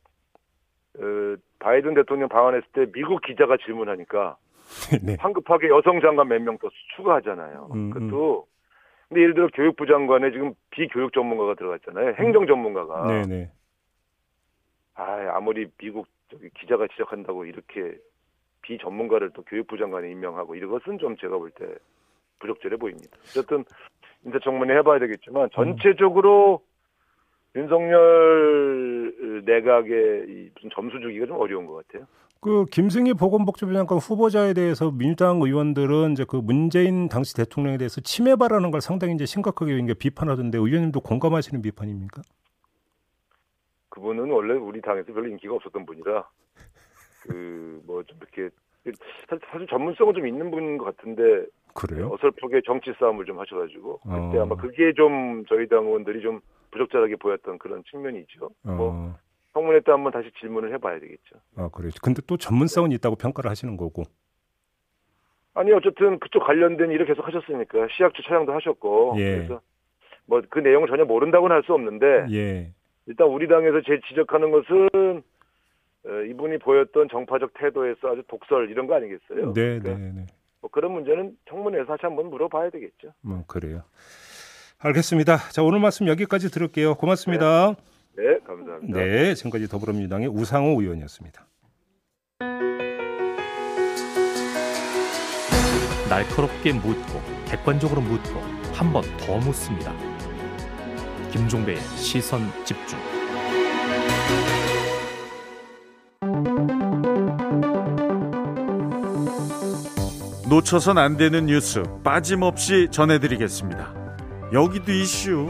어, 0.99 1.35
바이든 1.59 1.93
대통령 1.93 2.27
방한했을 2.29 2.67
때 2.73 2.85
미국 2.91 3.21
기자가 3.21 3.57
질문하니까 3.57 4.37
네. 5.03 5.15
황급하게 5.19 5.69
여성 5.69 5.99
장관 6.01 6.27
몇 6.27 6.39
명 6.41 6.57
더 6.57 6.69
추가하잖아요. 6.95 7.69
음, 7.73 7.89
그것도 7.91 8.47
근데 9.09 9.21
예를 9.21 9.33
들어 9.33 9.47
교육부 9.53 9.85
장관에 9.85 10.31
지금 10.31 10.53
비교육 10.69 11.11
전문가가 11.13 11.55
들어갔잖아요. 11.55 12.15
행정 12.17 12.47
전문가가. 12.47 13.07
네, 13.07 13.21
네. 13.27 13.51
아, 14.95 15.31
아무리 15.35 15.67
미국 15.77 16.07
저기 16.29 16.49
기자가 16.51 16.87
지적한다고 16.87 17.45
이렇게 17.45 17.97
비전문가를 18.61 19.31
또 19.33 19.43
교육부 19.43 19.77
장관에 19.77 20.09
임명하고 20.11 20.55
이것은 20.55 20.97
좀 20.99 21.17
제가 21.17 21.37
볼 21.37 21.51
때 21.51 21.65
부적절해 22.39 22.77
보입니다. 22.77 23.09
어쨌든 23.23 23.63
인사청문회 24.25 24.75
해봐야 24.77 24.99
되겠지만 24.99 25.49
전체적으로 25.53 26.61
윤석열 27.55 29.43
내각의 29.45 30.25
이 30.27 30.49
무슨 30.55 30.69
점수 30.73 30.99
주기가 30.99 31.25
좀 31.25 31.37
어려운 31.37 31.65
것 31.65 31.85
같아요. 31.87 32.07
그 32.39 32.65
김승희 32.65 33.13
보건복지부 33.13 33.71
장관 33.73 33.99
후보자에 33.99 34.53
대해서 34.53 34.89
민주당 34.91 35.41
의원들은 35.41 36.13
이제 36.13 36.25
그 36.27 36.37
문재인 36.37 37.07
당시 37.07 37.35
대통령에 37.35 37.77
대해서 37.77 38.01
침해 38.01 38.35
발언한 38.35 38.71
걸 38.71 38.81
상당히 38.81 39.13
이제 39.13 39.25
심각하게 39.25 39.77
이제 39.77 39.93
비판하던데 39.93 40.57
의원님도 40.57 41.01
공감하시는 41.01 41.61
비판입니까? 41.61 42.21
그분은 43.89 44.31
원래 44.31 44.55
우리 44.55 44.81
당에서 44.81 45.13
별로 45.13 45.27
인기가 45.27 45.53
없었던 45.55 45.85
분이라 45.85 46.23
그 47.23 47.81
뭐 47.85 48.01
좀 48.03 48.17
이렇게 48.21 48.49
사실, 49.29 49.67
전문성은 49.67 50.13
좀 50.15 50.25
있는 50.25 50.49
분인 50.49 50.77
것 50.79 50.85
같은데 50.95 51.45
그래요? 51.75 52.09
어설프게 52.13 52.61
정치 52.65 52.91
싸움을 52.99 53.25
좀 53.25 53.39
하셔가지고 53.39 53.99
그때 53.99 54.39
어. 54.39 54.41
아마 54.43 54.55
그게 54.55 54.93
좀 54.93 55.43
저희 55.47 55.67
당 55.67 55.85
의원들이 55.85 56.21
좀 56.23 56.39
부적절하게 56.71 57.17
보였던 57.17 57.59
그런 57.59 57.83
측면이 57.89 58.19
있죠. 58.21 58.49
뭐 58.63 58.91
어, 58.93 59.15
청문회 59.53 59.81
때 59.81 59.91
한번 59.91 60.11
다시 60.11 60.31
질문을 60.39 60.73
해봐야 60.73 60.99
되겠죠. 60.99 61.35
아 61.57 61.69
그래요. 61.69 61.91
근데 62.01 62.21
또 62.27 62.37
전문성은 62.37 62.91
있다고 62.93 63.15
평가를 63.15 63.49
하시는 63.49 63.75
거고. 63.77 64.03
아니 65.53 65.71
어쨌든 65.73 66.17
그쪽 66.19 66.45
관련된 66.45 66.91
일을 66.91 67.05
계속 67.05 67.27
하셨으니까 67.27 67.87
시약처 67.95 68.23
차량도 68.23 68.53
하셨고 68.53 69.15
예. 69.17 69.35
그래서 69.35 69.61
뭐 70.25 70.41
그 70.49 70.59
내용을 70.59 70.87
전혀 70.87 71.03
모른다고는 71.03 71.53
할 71.55 71.63
수 71.63 71.73
없는데 71.73 72.27
예. 72.31 72.71
일단 73.07 73.27
우리 73.27 73.47
당에서 73.47 73.81
제 73.85 73.99
지적하는 74.07 74.51
것은 74.51 75.23
어, 76.05 76.09
이분이 76.29 76.59
보였던 76.59 77.09
정파적 77.09 77.53
태도에서 77.55 78.07
아주 78.13 78.23
독설 78.27 78.69
이런 78.69 78.87
거 78.87 78.95
아니겠어요? 78.95 79.53
네, 79.53 79.79
그러니까 79.79 79.89
네, 79.97 80.11
네. 80.15 80.25
뭐 80.61 80.69
그런 80.71 80.93
문제는 80.93 81.37
청문회에서 81.49 81.85
다시 81.85 81.99
한번 82.03 82.29
물어봐야 82.29 82.69
되겠죠. 82.69 83.13
뭐 83.21 83.43
그래요. 83.47 83.81
알겠습니다. 84.81 85.37
자 85.51 85.61
오늘 85.61 85.79
말씀 85.79 86.07
여기까지 86.07 86.49
들을게요. 86.49 86.95
고맙습니다. 86.95 87.75
네, 88.17 88.39
감사합니다. 88.45 88.99
네, 88.99 89.35
지금까지 89.35 89.67
더불어민주당의 89.67 90.27
우상호 90.27 90.81
의원이었습니다. 90.81 91.45
날카롭게 96.09 96.73
묻고 96.73 97.21
객관적으로 97.47 98.01
묻고 98.01 98.39
한 98.73 98.91
번 98.91 99.03
더 99.17 99.37
묻습니다. 99.37 99.93
김종배의 101.31 101.77
시선 101.95 102.41
집중. 102.65 102.97
놓쳐선 110.49 110.97
안 110.97 111.15
되는 111.17 111.45
뉴스 111.45 111.83
빠짐없이 112.03 112.89
전해드리겠습니다. 112.91 114.00
여기도 114.51 114.91
이슈. 114.91 115.49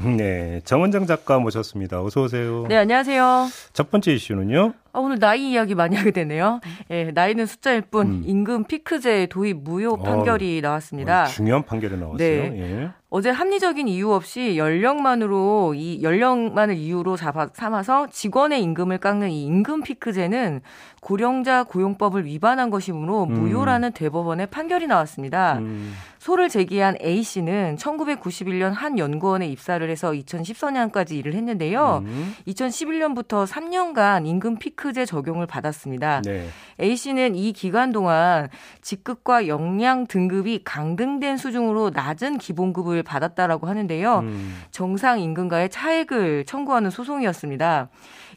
네, 0.00 0.60
정은정 0.64 1.06
작가 1.06 1.38
모셨습니다. 1.38 2.02
어서 2.02 2.22
오세요. 2.22 2.66
네, 2.68 2.76
안녕하세요. 2.76 3.48
첫 3.72 3.90
번째 3.90 4.12
이슈는요. 4.12 4.74
아, 4.98 5.00
오늘 5.00 5.20
나이 5.20 5.52
이야기 5.52 5.76
많이 5.76 5.94
하게 5.94 6.10
되네요. 6.10 6.60
예, 6.90 7.12
나이는 7.12 7.46
숫자일 7.46 7.82
뿐 7.82 8.06
음. 8.08 8.22
임금 8.26 8.64
피크제 8.64 9.26
도입 9.26 9.58
무효 9.62 9.96
판결이 9.96 10.60
나왔습니다. 10.60 11.22
어, 11.22 11.26
중요한 11.26 11.62
판결이 11.62 11.96
나왔어요. 11.96 12.18
네. 12.18 12.52
예. 12.60 12.90
어제 13.10 13.30
합리적인 13.30 13.88
이유 13.88 14.12
없이 14.12 14.58
연령만으로 14.58 15.72
이 15.74 16.02
연령만을 16.02 16.76
이유로 16.76 17.16
잡아, 17.16 17.48
삼아서 17.54 18.08
직원의 18.10 18.62
임금을 18.62 18.98
깎는 18.98 19.30
이 19.30 19.46
임금 19.46 19.82
피크제는 19.82 20.60
고령자 21.00 21.64
고용법을 21.64 22.26
위반한 22.26 22.68
것이므로 22.68 23.24
음. 23.24 23.32
무효라는 23.32 23.92
대법원의 23.92 24.48
판결이 24.48 24.88
나왔습니다. 24.88 25.58
음, 25.58 25.94
소를 26.18 26.50
제기한 26.50 26.96
A 27.02 27.22
씨는 27.22 27.76
1991년 27.76 28.72
한 28.74 28.98
연구원에 28.98 29.46
입사를 29.46 29.88
해서 29.88 30.10
2014년까지 30.10 31.12
일을 31.12 31.32
했는데요. 31.32 32.02
음. 32.04 32.34
2011년부터 32.46 33.46
3년간 33.46 34.26
임금 34.26 34.58
피크 34.58 34.87
피크제 34.88 35.04
적용을 35.04 35.46
받았습니다. 35.46 36.22
네. 36.22 36.48
A 36.80 36.96
씨는 36.96 37.34
이 37.34 37.52
기간 37.52 37.92
동안 37.92 38.48
직급과 38.80 39.46
역량 39.46 40.06
등급이 40.06 40.62
강등된 40.64 41.36
수준으로 41.36 41.90
낮은 41.90 42.38
기본급을 42.38 43.02
받았다라고 43.02 43.66
하는데요. 43.66 44.20
음. 44.20 44.62
정상 44.70 45.20
임금과의 45.20 45.70
차액을 45.70 46.44
청구하는 46.46 46.90
소송이었습니다. 46.90 47.88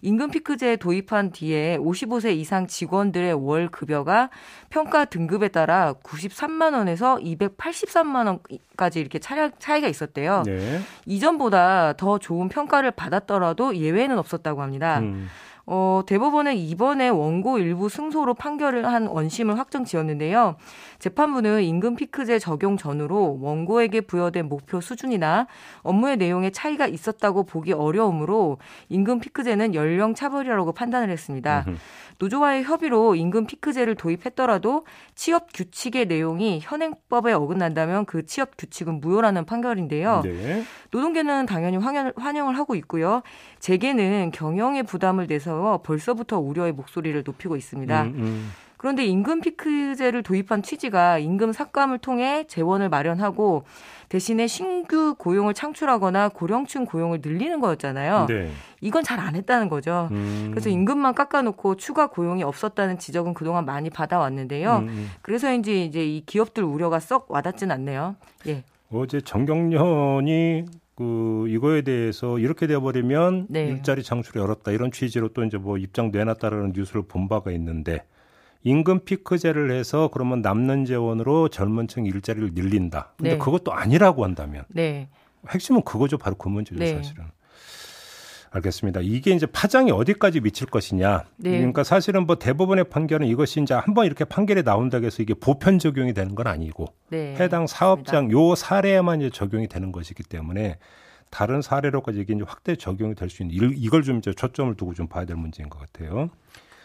임금 0.04 0.32
피크제 0.32 0.78
도입한 0.78 1.32
뒤에 1.32 1.78
55세 1.78 2.36
이상 2.36 2.68
직원들의 2.68 3.34
월 3.34 3.70
급여가 3.70 4.30
평가 4.70 5.06
등급에 5.06 5.50
따라 5.50 5.94
93만 6.04 6.74
원에서 6.74 7.18
283만 7.18 8.26
원까지 8.26 9.00
이렇게 9.00 9.20
차이가 9.20 9.88
있었대요. 9.88 10.44
네. 10.46 10.80
이전보다 11.06 11.94
더 11.94 12.18
좋은 12.18 12.50
평가를 12.50 12.92
받았더라도 12.92 13.76
예외는 13.76 14.18
없었다고 14.18 14.64
합니다. 14.64 15.00
음. 15.00 15.28
어, 15.74 16.02
대법원은 16.06 16.58
이번에 16.58 17.08
원고 17.08 17.58
일부 17.58 17.88
승소로 17.88 18.34
판결을 18.34 18.86
한 18.86 19.08
원심을 19.08 19.58
확정 19.58 19.86
지었는데요. 19.86 20.58
재판부는 21.00 21.64
임금 21.64 21.96
피크제 21.96 22.40
적용 22.40 22.76
전후로 22.76 23.38
원고에게 23.40 24.02
부여된 24.02 24.50
목표 24.50 24.82
수준이나 24.82 25.48
업무의 25.84 26.18
내용에 26.18 26.50
차이가 26.50 26.88
있었다고 26.88 27.44
보기 27.44 27.72
어려우므로 27.72 28.58
임금 28.90 29.22
피크제는 29.22 29.74
연령 29.74 30.14
차별이라고 30.14 30.74
판단을 30.74 31.10
했습니다. 31.10 31.66
노조와의 32.22 32.64
협의로 32.64 33.16
임금 33.16 33.48
피크제를 33.48 33.96
도입했더라도 33.96 34.86
취업 35.16 35.48
규칙의 35.54 36.06
내용이 36.06 36.60
현행법에 36.62 37.34
어긋난다면 37.34 38.06
그 38.06 38.26
취업 38.26 38.58
규칙은 38.58 39.00
무효라는 39.00 39.46
판결인데요. 39.46 40.22
네. 40.24 40.64
노동계는 40.92 41.48
당연히 41.48 41.78
환영, 41.78 42.12
환영을 42.16 42.58
하고 42.58 42.76
있고요. 42.76 43.24
재계는 43.62 44.32
경영의 44.34 44.84
부담을 44.84 45.28
내서 45.28 45.82
벌써부터 45.84 46.40
우려의 46.40 46.74
목소리를 46.74 47.24
높이고 47.26 47.56
있습니다. 47.56 48.04
음, 48.04 48.14
음. 48.18 48.52
그런데 48.78 49.06
임금 49.06 49.42
피크제를 49.42 50.24
도입한 50.24 50.64
취지가 50.64 51.20
임금 51.20 51.54
삭감을 51.54 52.00
통해 52.00 52.46
재원을 52.48 52.90
마련하고 52.90 53.64
대신에 54.10 54.48
신규 54.48 55.14
고용을 55.20 55.54
창출하거나 55.54 56.30
고령층 56.30 56.86
고용을 56.86 57.20
늘리는 57.24 57.60
거였잖아요. 57.60 58.26
네. 58.28 58.50
이건 58.82 59.04
잘 59.04 59.20
안 59.20 59.36
했다는 59.36 59.70
거죠. 59.70 60.08
음. 60.12 60.48
그래서 60.50 60.70
임금만 60.70 61.14
깎아놓고 61.14 61.76
추가 61.78 62.08
고용이 62.08 62.42
없었다는 62.42 62.98
지적은 62.98 63.36
그동안 63.36 63.66
많이 63.66 63.92
받아왔는데요. 63.92 64.78
음, 64.78 64.88
음. 64.90 65.12
그래서인지 65.22 65.86
이제 65.86 66.04
이 66.04 66.26
기업들 66.26 66.64
우려가 66.64 67.00
썩 67.00 67.30
와닿진 67.30 67.70
않네요. 67.70 68.16
예. 68.48 68.64
어제 68.92 69.22
정경련이 69.22 70.66
그 71.02 71.48
이거에 71.50 71.82
대해서 71.82 72.38
이렇게 72.38 72.68
돼버리면 72.68 73.48
네. 73.50 73.66
일자리 73.66 74.04
창출이 74.04 74.40
어렵다 74.40 74.72
이런 74.72 74.92
취지로 74.92 75.30
또 75.30 75.44
이제 75.44 75.58
뭐 75.58 75.80
입장 75.80 76.12
내놨다라는 76.12 76.74
뉴스를 76.76 77.02
본 77.08 77.28
바가 77.28 77.52
있는데 77.54 78.04
임금 78.64 79.06
피크제를 79.06 79.72
해서 79.72 80.12
그러면 80.14 80.42
남는 80.44 80.86
재원으로 80.86 81.48
젊은층 81.48 82.06
일자리를 82.06 82.52
늘린다. 82.54 83.14
근데 83.18 83.32
네. 83.32 83.38
그것도 83.40 83.74
아니라고 83.74 84.24
한다면 84.24 84.66
네. 84.68 85.10
핵심은 85.50 85.82
그거죠. 85.82 86.20
바로 86.20 86.36
그 86.36 86.50
문제죠, 86.50 86.78
네. 86.78 86.94
사실은. 86.94 87.26
알겠습니다. 88.56 89.00
이게 89.02 89.32
이제 89.32 89.46
파장이 89.46 89.92
어디까지 89.92 90.42
미칠 90.42 90.68
것이냐. 90.68 91.24
네. 91.38 91.52
그러니까 91.58 91.84
사실은 91.84 92.26
뭐 92.28 92.36
대법원의 92.38 92.86
판결은 92.90 93.26
이것이 93.28 93.62
이제 93.62 93.74
한번 93.74 94.06
이렇게 94.06 94.26
판결이 94.26 94.64
나온다고 94.64 95.06
해서 95.06 95.24
이게 95.24 95.34
보편 95.34 95.80
적용이 95.80 96.14
되는 96.14 96.36
건 96.36 96.48
아니고 96.48 96.88
네. 97.10 97.34
해당 97.40 97.66
사업장 97.66 98.30
요 98.32 98.54
사례에만 98.56 99.22
이제 99.22 99.30
적용이 99.30 99.68
되는 99.70 99.92
것이기 99.94 100.24
때문에 100.24 100.78
다른 101.30 101.62
사례로까지 101.62 102.20
이게 102.20 102.34
이제 102.34 102.44
확대 102.46 102.76
적용이 102.76 103.16
될 103.16 103.30
수 103.30 103.42
있는 103.42 103.56
일- 103.56 103.74
이걸 103.78 104.04
좀 104.04 104.18
이제 104.18 104.34
초점을 104.34 104.76
두고 104.76 104.94
좀 104.96 105.08
봐야 105.08 105.24
될 105.24 105.38
문제인 105.38 105.70
것 105.70 105.80
같아요. 105.80 106.30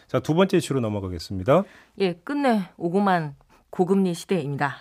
자, 0.07 0.21
두 0.21 0.35
번째 0.35 0.59
이슈로 0.59 0.79
넘어가겠습니다. 0.79 1.65
예, 1.99 2.13
끝내 2.13 2.63
오고만 2.77 3.35
고금리 3.71 4.15
시대입니다. 4.15 4.77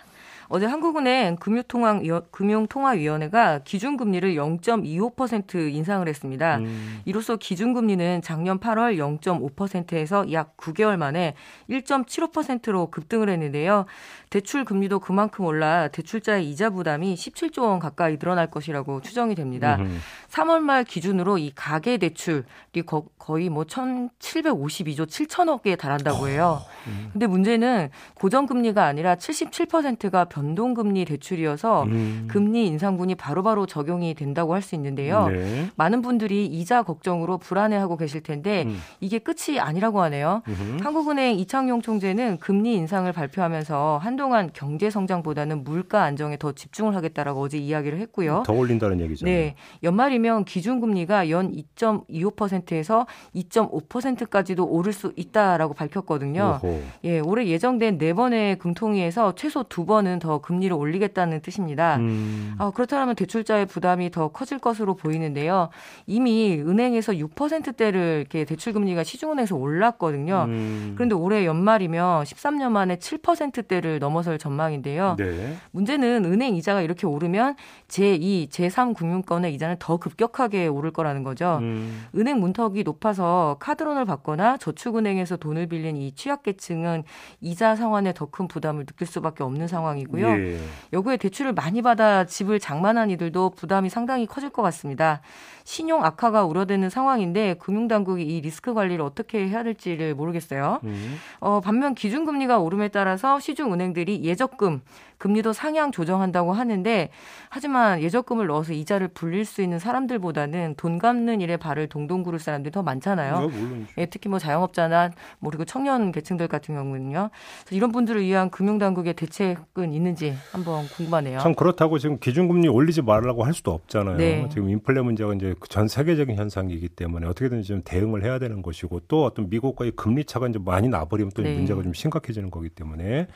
어제 0.48 0.66
한국은행 0.66 1.36
금융통화- 1.36 2.24
금융통화위원회가 2.30 3.60
기준금리를 3.64 4.34
0.25% 4.34 5.72
인상을 5.74 6.06
했습니다. 6.08 6.58
음, 6.58 7.00
이로써 7.04 7.36
기준금리는 7.36 8.22
작년 8.22 8.58
8월 8.60 8.96
0.5%에서 8.96 10.30
약 10.32 10.56
9개월 10.56 10.96
만에 10.96 11.34
1.75%로 11.68 12.90
급등을 12.90 13.28
했는데요. 13.28 13.86
대출 14.30 14.64
금리도 14.64 15.00
그만큼 15.00 15.44
올라 15.44 15.88
대출자의 15.88 16.48
이자 16.50 16.70
부담이 16.70 17.14
17조 17.14 17.62
원 17.62 17.78
가까이 17.78 18.18
늘어날 18.18 18.50
것이라고 18.50 19.00
추정이 19.02 19.34
됩니다. 19.34 19.76
음흠. 19.80 19.96
3월 20.30 20.58
말 20.60 20.84
기준으로 20.84 21.38
이 21.38 21.52
가계 21.54 21.98
대출이 21.98 22.82
거, 22.86 23.04
거의 23.18 23.48
뭐 23.48 23.64
1,752조 23.64 25.06
7천억에 25.06 25.78
달한다고 25.78 26.28
해요. 26.28 26.60
음. 26.86 27.10
근데 27.12 27.26
문제는 27.26 27.90
고정금리가 28.14 28.84
아니라 28.84 29.16
77%가 29.16 30.24
변동금리 30.36 31.06
대출이어서 31.06 31.84
음. 31.84 32.26
금리 32.28 32.66
인상분이 32.66 33.14
바로바로 33.14 33.64
적용이 33.64 34.12
된다고 34.14 34.52
할 34.54 34.66
수 34.66 34.74
있는데요. 34.74 35.28
네. 35.28 35.68
많은 35.76 36.02
분들이 36.02 36.44
이자 36.44 36.82
걱정으로 36.82 37.38
불안해하고 37.38 37.96
계실 37.96 38.20
텐데 38.20 38.64
음. 38.64 38.76
이게 39.00 39.20
끝이 39.20 39.60
아니라고 39.60 40.00
하네요. 40.02 40.42
음흠. 40.48 40.82
한국은행 40.82 41.38
이창용 41.38 41.82
총재는 41.82 42.38
금리 42.38 42.74
인상을 42.74 43.12
발표하면서 43.12 44.00
한동안 44.02 44.50
경제 44.52 44.90
성장보다는 44.90 45.62
물가 45.62 46.02
안정에 46.02 46.36
더 46.36 46.50
집중을 46.50 46.96
하겠다라고 46.96 47.42
어제 47.42 47.58
이야기를 47.58 48.00
했고요. 48.00 48.42
더 48.44 48.52
올린다는 48.54 48.98
얘기죠. 49.02 49.24
네. 49.24 49.54
연말이면 49.84 50.44
기준금리가 50.44 51.30
연 51.30 51.52
2.25%에서 51.52 53.06
2.5%까지도 53.36 54.66
오를 54.66 54.92
수 54.92 55.12
있다라고 55.14 55.74
밝혔거든요. 55.74 56.58
오호. 56.60 56.82
예, 57.04 57.20
올해 57.20 57.46
예정된 57.46 57.98
네 57.98 58.12
번의 58.14 58.58
금통위에서 58.58 59.36
최소 59.36 59.62
두 59.62 59.86
번은 59.86 60.18
더 60.26 60.38
금리를 60.38 60.76
올리겠다는 60.76 61.40
뜻입니다. 61.40 61.96
음. 61.96 62.54
아, 62.58 62.70
그렇다면 62.74 63.14
대출자의 63.14 63.66
부담이 63.66 64.10
더 64.10 64.28
커질 64.28 64.58
것으로 64.58 64.94
보이는데요. 64.94 65.68
이미 66.06 66.60
은행에서 66.60 67.12
6%대를 67.12 68.18
이렇게 68.20 68.44
대출 68.44 68.72
금리가 68.72 69.04
시중은행에서 69.04 69.56
올랐거든요. 69.56 70.46
음. 70.48 70.92
그런데 70.96 71.14
올해 71.14 71.46
연말이면 71.46 72.24
13년 72.24 72.70
만에 72.70 72.96
7%대를 72.96 73.98
넘어설 73.98 74.38
전망인데요. 74.38 75.16
네. 75.18 75.56
문제는 75.70 76.24
은행 76.24 76.56
이자가 76.56 76.82
이렇게 76.82 77.06
오르면 77.06 77.54
제2, 77.88 78.48
제3 78.50 78.94
금융권의 78.96 79.54
이자는 79.54 79.76
더 79.78 79.96
급격하게 79.96 80.66
오를 80.66 80.90
거라는 80.90 81.22
거죠. 81.22 81.58
음. 81.62 82.04
은행 82.16 82.40
문턱이 82.40 82.82
높아서 82.82 83.56
카드론을 83.60 84.04
받거나 84.04 84.56
저축은행에서 84.58 85.36
돈을 85.36 85.68
빌린 85.68 85.96
이 85.96 86.12
취약계층은 86.12 87.04
이자 87.40 87.76
상환에 87.76 88.12
더 88.12 88.26
큰 88.26 88.48
부담을 88.48 88.84
느낄 88.84 89.06
수밖에 89.06 89.44
없는 89.44 89.68
상황이고요. 89.68 90.15
예. 90.24 90.58
여기에 90.92 91.16
대출을 91.16 91.52
많이 91.52 91.82
받아 91.82 92.24
집을 92.24 92.60
장만한 92.60 93.10
이들도 93.10 93.50
부담이 93.50 93.90
상당히 93.90 94.26
커질 94.26 94.50
것 94.50 94.62
같습니다. 94.62 95.20
신용 95.64 96.04
악화가 96.04 96.44
우려되는 96.44 96.90
상황인데 96.90 97.54
금융당국이 97.54 98.22
이 98.22 98.40
리스크 98.40 98.72
관리를 98.72 99.04
어떻게 99.04 99.48
해야 99.48 99.64
될지를 99.64 100.14
모르겠어요. 100.14 100.80
음. 100.84 101.16
어, 101.40 101.60
반면 101.60 101.94
기준금리가 101.94 102.58
오름에 102.58 102.88
따라서 102.88 103.40
시중 103.40 103.72
은행들이 103.72 104.22
예적금 104.22 104.80
금리도 105.18 105.52
상향 105.52 105.92
조정한다고 105.92 106.52
하는데 106.52 107.10
하지만 107.48 108.02
예적금을 108.02 108.46
넣어서 108.46 108.72
이자를 108.72 109.08
불릴 109.08 109.44
수 109.44 109.62
있는 109.62 109.78
사람들보다는 109.78 110.74
돈 110.76 110.98
갚는 110.98 111.40
일에 111.40 111.56
발을 111.56 111.88
동동 111.88 112.22
구를 112.22 112.38
사람들이 112.38 112.72
더 112.72 112.82
많잖아요. 112.82 113.48
네. 113.48 113.84
예, 113.98 114.06
특히 114.06 114.28
뭐 114.28 114.38
자영업자나 114.38 115.10
뭐 115.38 115.50
그리고 115.50 115.64
청년 115.64 116.12
계층들 116.12 116.48
같은 116.48 116.74
경우는요. 116.74 117.30
그래서 117.64 117.76
이런 117.76 117.92
분들을 117.92 118.22
위한 118.22 118.50
금융당국의 118.50 119.14
대책은 119.14 119.92
있는지 119.92 120.34
한번 120.52 120.86
궁금하네요. 120.88 121.38
참 121.38 121.54
그렇다고 121.54 121.98
지금 121.98 122.18
기준금리 122.18 122.68
올리지 122.68 123.02
말라고 123.02 123.44
할 123.44 123.54
수도 123.54 123.72
없잖아요. 123.72 124.16
네. 124.16 124.48
지금 124.50 124.68
인플레 124.68 125.02
문제가 125.02 125.32
이제 125.34 125.54
전 125.68 125.88
세계적인 125.88 126.36
현상이기 126.36 126.90
때문에 126.90 127.26
어떻게든 127.26 127.62
좀 127.62 127.82
대응을 127.84 128.22
해야 128.22 128.38
되는 128.38 128.62
것이고 128.62 129.00
또 129.08 129.24
어떤 129.24 129.48
미국과의 129.48 129.92
금리 129.92 130.24
차가 130.24 130.46
이제 130.48 130.58
많이 130.62 130.88
나버리면 130.88 131.32
또 131.34 131.42
네. 131.42 131.54
문제가 131.54 131.82
좀 131.82 131.92
심각해지는 131.92 132.50
거기 132.50 132.68
때문에 132.68 133.28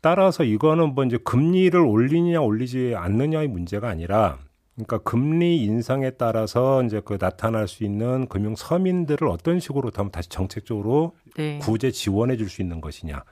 따라서 0.00 0.44
이거는 0.44 0.94
뭐 0.94 1.04
이제 1.04 1.18
금리를 1.18 1.78
올리느냐 1.78 2.40
올리지 2.40 2.94
않느냐의 2.96 3.48
문제가 3.48 3.88
아니라 3.88 4.38
그러니까 4.74 4.98
금리 4.98 5.62
인상에 5.62 6.10
따라서 6.12 6.82
이제 6.84 7.02
그 7.04 7.18
나타날 7.20 7.68
수 7.68 7.84
있는 7.84 8.26
금융 8.28 8.54
서민들을 8.56 9.28
어떤 9.28 9.60
식으로 9.60 9.90
더 9.90 10.08
다시 10.08 10.28
정책적으로 10.30 11.14
네. 11.36 11.58
구제 11.58 11.90
지원해 11.90 12.36
줄 12.36 12.48
수 12.48 12.62
있는 12.62 12.80
것이냐. 12.80 13.22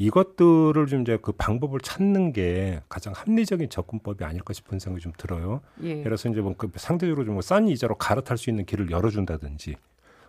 이것들을 0.00 0.86
좀 0.86 1.00
이제 1.02 1.18
그 1.20 1.32
방법을 1.32 1.80
찾는 1.80 2.32
게 2.32 2.80
가장 2.88 3.12
합리적인 3.16 3.68
접근법이 3.68 4.22
아닐까 4.22 4.52
싶은 4.52 4.78
생각이 4.78 5.02
좀 5.02 5.12
들어요. 5.16 5.60
예. 5.82 6.04
들어서 6.04 6.28
이제 6.28 6.40
뭐 6.40 6.54
그 6.56 6.70
상대적으로 6.76 7.24
좀 7.24 7.40
싼 7.40 7.66
이자로 7.66 7.96
갈아탈 7.96 8.38
수 8.38 8.48
있는 8.50 8.64
길을 8.64 8.92
열어준다든지 8.92 9.74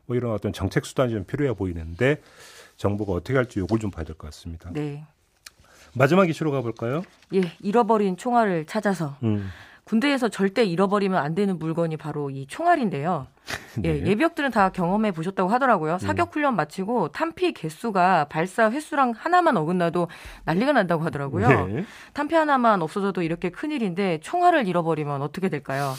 뭐 0.08 0.18
이런 0.18 0.32
어떤 0.34 0.52
정책 0.54 0.86
수단이 0.88 1.14
좀 1.14 1.24
필요해 1.26 1.54
보이는데 1.54 2.20
정부가 2.78 3.14
어떻게 3.14 3.36
할지 3.36 3.60
요걸 3.60 3.78
좀 3.78 3.92
봐야 3.92 4.04
될 4.06 4.16
것 4.16 4.26
같습니다. 4.30 4.72
네. 4.74 5.06
마지막 6.00 6.30
이슈로 6.30 6.52
가볼까요? 6.52 7.04
예, 7.34 7.42
잃어버린 7.60 8.16
총알을 8.16 8.66
찾아서 8.68 9.18
음. 9.22 9.50
군대에서 9.84 10.30
절대 10.30 10.64
잃어버리면 10.64 11.22
안 11.22 11.36
되는 11.36 11.60
물건이 11.60 11.98
바로 11.98 12.30
이 12.30 12.48
총알인데요. 12.48 13.28
예, 13.84 13.92
네. 14.00 14.02
예, 14.06 14.06
예비역들은 14.06 14.52
다 14.52 14.70
경험해 14.70 15.12
보셨다고 15.12 15.50
하더라고요. 15.50 15.94
음. 15.96 16.00
사격 16.00 16.34
훈련 16.34 16.56
마치고 16.56 17.10
탄피 17.10 17.52
개수가 17.52 18.28
발사 18.30 18.72
횟수랑 18.72 19.14
하나만 19.18 19.58
어긋나도 19.58 20.08
난리가 20.46 20.72
난다고 20.72 21.04
하더라고요. 21.04 21.68
네. 21.68 21.86
탄피 22.14 22.34
하나만 22.34 22.82
없어져도 22.82 23.22
이렇게 23.22 23.50
큰일인데 23.50 24.20
총알을 24.22 24.70
잃어버리면 24.70 25.22
어떻게 25.22 25.50
될까요? 25.50 25.96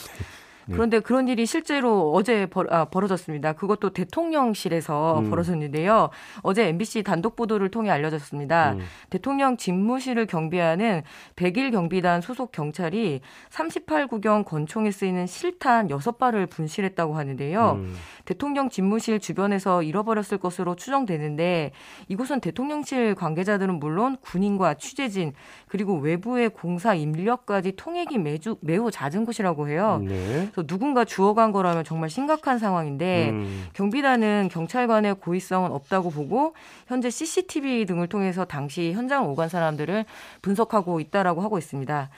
네. 0.71 0.77
그런데 0.77 1.01
그런 1.01 1.27
일이 1.27 1.47
실제로 1.47 2.13
어제 2.13 2.47
벌, 2.47 2.73
아, 2.73 2.85
벌어졌습니다. 2.85 3.55
그것도 3.55 3.91
대통령실에서 3.91 5.19
음. 5.19 5.31
벌어졌는데요. 5.31 6.11
어제 6.43 6.69
MBC 6.69 7.03
단독 7.03 7.35
보도를 7.35 7.71
통해 7.71 7.91
알려졌습니다. 7.91 8.73
음. 8.75 8.81
대통령 9.11 9.57
집무실을 9.57 10.27
경비하는 10.27 11.03
100일 11.35 11.73
경비단 11.73 12.21
소속 12.21 12.53
경찰이 12.53 13.21
38구경 13.51 14.45
권총에 14.45 14.93
쓰이는 14.93 15.27
실탄 15.27 15.89
6발을 15.89 16.49
분실했다고 16.49 17.17
하는데요. 17.17 17.73
음. 17.73 17.95
대통령 18.25 18.71
집무실 18.71 19.19
주변에서 19.19 19.83
잃어버렸을 19.83 20.39
것으로 20.39 20.77
추정되는데 20.77 21.73
이곳은 22.09 22.41
대통령실 22.41 23.17
관계자들은 23.17 23.81
물론 23.81 24.17
군인과 24.21 24.75
취재진 24.75 25.33
그리고 25.67 25.99
외부의 25.99 26.51
공사 26.51 26.95
인력까지 26.95 27.73
통행이 27.77 28.19
매주, 28.19 28.57
매우 28.61 28.91
잦은 28.91 29.25
곳이라고 29.25 29.69
해요. 29.69 30.01
네. 30.07 30.49
그래서 30.61 30.67
누군가 30.67 31.05
주워간 31.05 31.53
거라면 31.53 31.85
정말 31.85 32.11
심각한 32.11 32.59
상황인데 32.59 33.31
음. 33.31 33.67
경비단은 33.73 34.49
경찰관의 34.51 35.17
고의성은 35.17 35.71
없다고 35.73 36.11
보고 36.11 36.55
현재 36.87 37.11
CCTV 37.11 37.87
등을 37.87 38.09
통해서 38.09 38.45
당시 38.45 38.93
현장 38.93 39.29
오간 39.29 39.49
사람들을 39.49 40.05
분석하고 40.43 41.01
있다라고 41.01 41.41
하고 41.43 41.59
있습니다. 41.59 42.11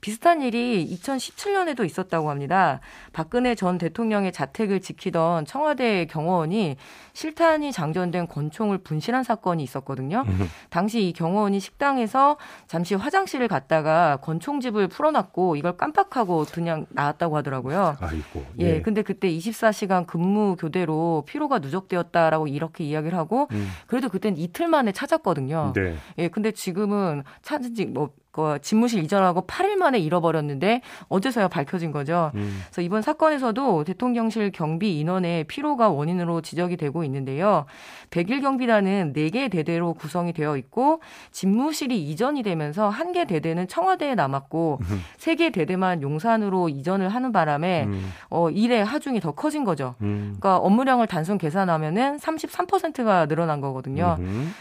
비슷한 0.00 0.42
일이 0.42 0.86
2017년에도 0.90 1.84
있었다고 1.84 2.30
합니다. 2.30 2.80
박근혜 3.12 3.54
전 3.54 3.78
대통령의 3.78 4.32
자택을 4.32 4.80
지키던 4.80 5.46
청와대 5.46 6.06
경호원이 6.06 6.76
실탄이 7.12 7.72
장전된 7.72 8.28
권총을 8.28 8.78
분실한 8.78 9.24
사건이 9.24 9.62
있었거든요. 9.62 10.24
당시 10.70 11.08
이 11.08 11.12
경호원이 11.12 11.60
식당에서 11.60 12.38
잠시 12.66 12.94
화장실을 12.94 13.48
갔다가 13.48 14.18
권총집을 14.22 14.88
풀어놨고 14.88 15.56
이걸 15.56 15.76
깜빡하고 15.76 16.44
그냥 16.52 16.86
나왔다고 16.90 17.36
하더라고요. 17.36 17.96
아이고. 18.00 18.44
예. 18.60 18.76
예. 18.76 18.82
근데 18.82 19.02
그때 19.02 19.30
24시간 19.30 20.06
근무 20.06 20.56
교대로 20.56 21.24
피로가 21.26 21.58
누적되었다라고 21.58 22.46
이렇게 22.48 22.84
이야기를 22.84 23.16
하고 23.16 23.48
음. 23.52 23.68
그래도 23.86 24.08
그땐 24.08 24.36
이틀 24.36 24.68
만에 24.68 24.92
찾았거든요. 24.92 25.72
네. 25.74 25.96
예. 26.18 26.28
근데 26.28 26.52
지금은 26.52 27.22
찾은 27.42 27.74
지뭐 27.74 28.10
그 28.32 28.58
집무실 28.62 29.02
이전하고 29.02 29.42
8일 29.46 29.76
만에 29.76 29.98
잃어버렸는데 29.98 30.82
어제서야 31.08 31.48
밝혀진 31.48 31.90
거죠. 31.90 32.30
음. 32.36 32.60
그래서 32.66 32.82
이번 32.82 33.02
사건에서도 33.02 33.84
대통령실 33.84 34.52
경비 34.52 35.00
인원의 35.00 35.44
피로가 35.44 35.88
원인으로 35.88 36.40
지적이 36.40 36.76
되고 36.76 37.02
있는데요. 37.04 37.66
백일 38.10 38.40
경비단은 38.40 39.14
4개 39.14 39.50
대대로 39.50 39.94
구성이 39.94 40.32
되어 40.32 40.56
있고 40.56 41.00
집무실이 41.32 42.08
이전이 42.10 42.42
되면서 42.44 42.88
한개 42.88 43.24
대대는 43.24 43.66
청와대에 43.66 44.14
남았고 44.14 44.78
음. 44.80 45.00
3개 45.18 45.52
대대만 45.52 46.02
용산으로 46.02 46.68
이전을 46.68 47.08
하는 47.08 47.32
바람에 47.32 47.84
음. 47.84 48.12
어, 48.30 48.48
일의 48.50 48.84
하중이 48.84 49.20
더 49.20 49.32
커진 49.32 49.64
거죠. 49.64 49.96
음. 50.02 50.36
그러니까 50.38 50.58
업무량을 50.58 51.08
단순 51.08 51.36
계산하면은 51.36 52.18
33%가 52.18 53.26
늘어난 53.26 53.60
거거든요. 53.60 54.18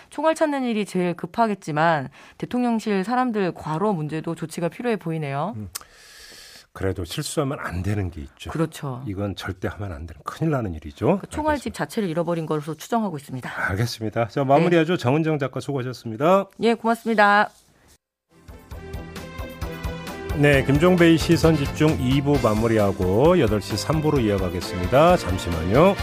총알 0.10 0.34
찾는 0.34 0.64
일이 0.64 0.86
제일 0.86 1.14
급하겠지만 1.14 2.10
대통령실 2.38 3.04
사람들 3.04 3.52
과로 3.60 3.94
문제도 3.94 4.34
조치가 4.34 4.70
필요해 4.70 4.96
보이네요. 4.96 5.54
음. 5.58 5.70
그래도 6.72 7.04
실수하면 7.04 7.60
안 7.60 7.84
되는 7.84 8.10
게 8.10 8.22
있죠. 8.22 8.52
그렇죠. 8.52 9.04
이건 9.06 9.36
절대 9.36 9.68
하면 9.68 9.92
안 9.92 10.06
되는 10.06 10.22
큰일 10.24 10.52
나는 10.52 10.74
일이죠. 10.76 11.20
그 11.20 11.28
총알집 11.28 11.74
자체를 11.74 12.08
잃어버린 12.08 12.46
것으로 12.46 12.76
추정하고 12.76 13.18
있습니다. 13.18 13.52
알겠습니다. 13.70 14.28
자 14.30 14.44
마무리하죠. 14.44 14.94
네. 14.94 14.98
정은정 14.98 15.40
작가 15.40 15.60
수고하셨습니다. 15.60 16.46
예, 16.62 16.76
고맙습니다. 16.76 17.50
네, 20.38 20.64
김종배의 20.64 21.18
시선 21.18 21.58
집중 21.58 21.98
2부 21.98 22.42
마무리하고 22.42 23.36
8시 23.36 23.86
3부로 23.86 24.24
이어가겠습니다. 24.24 25.18
잠시만요. 25.18 25.96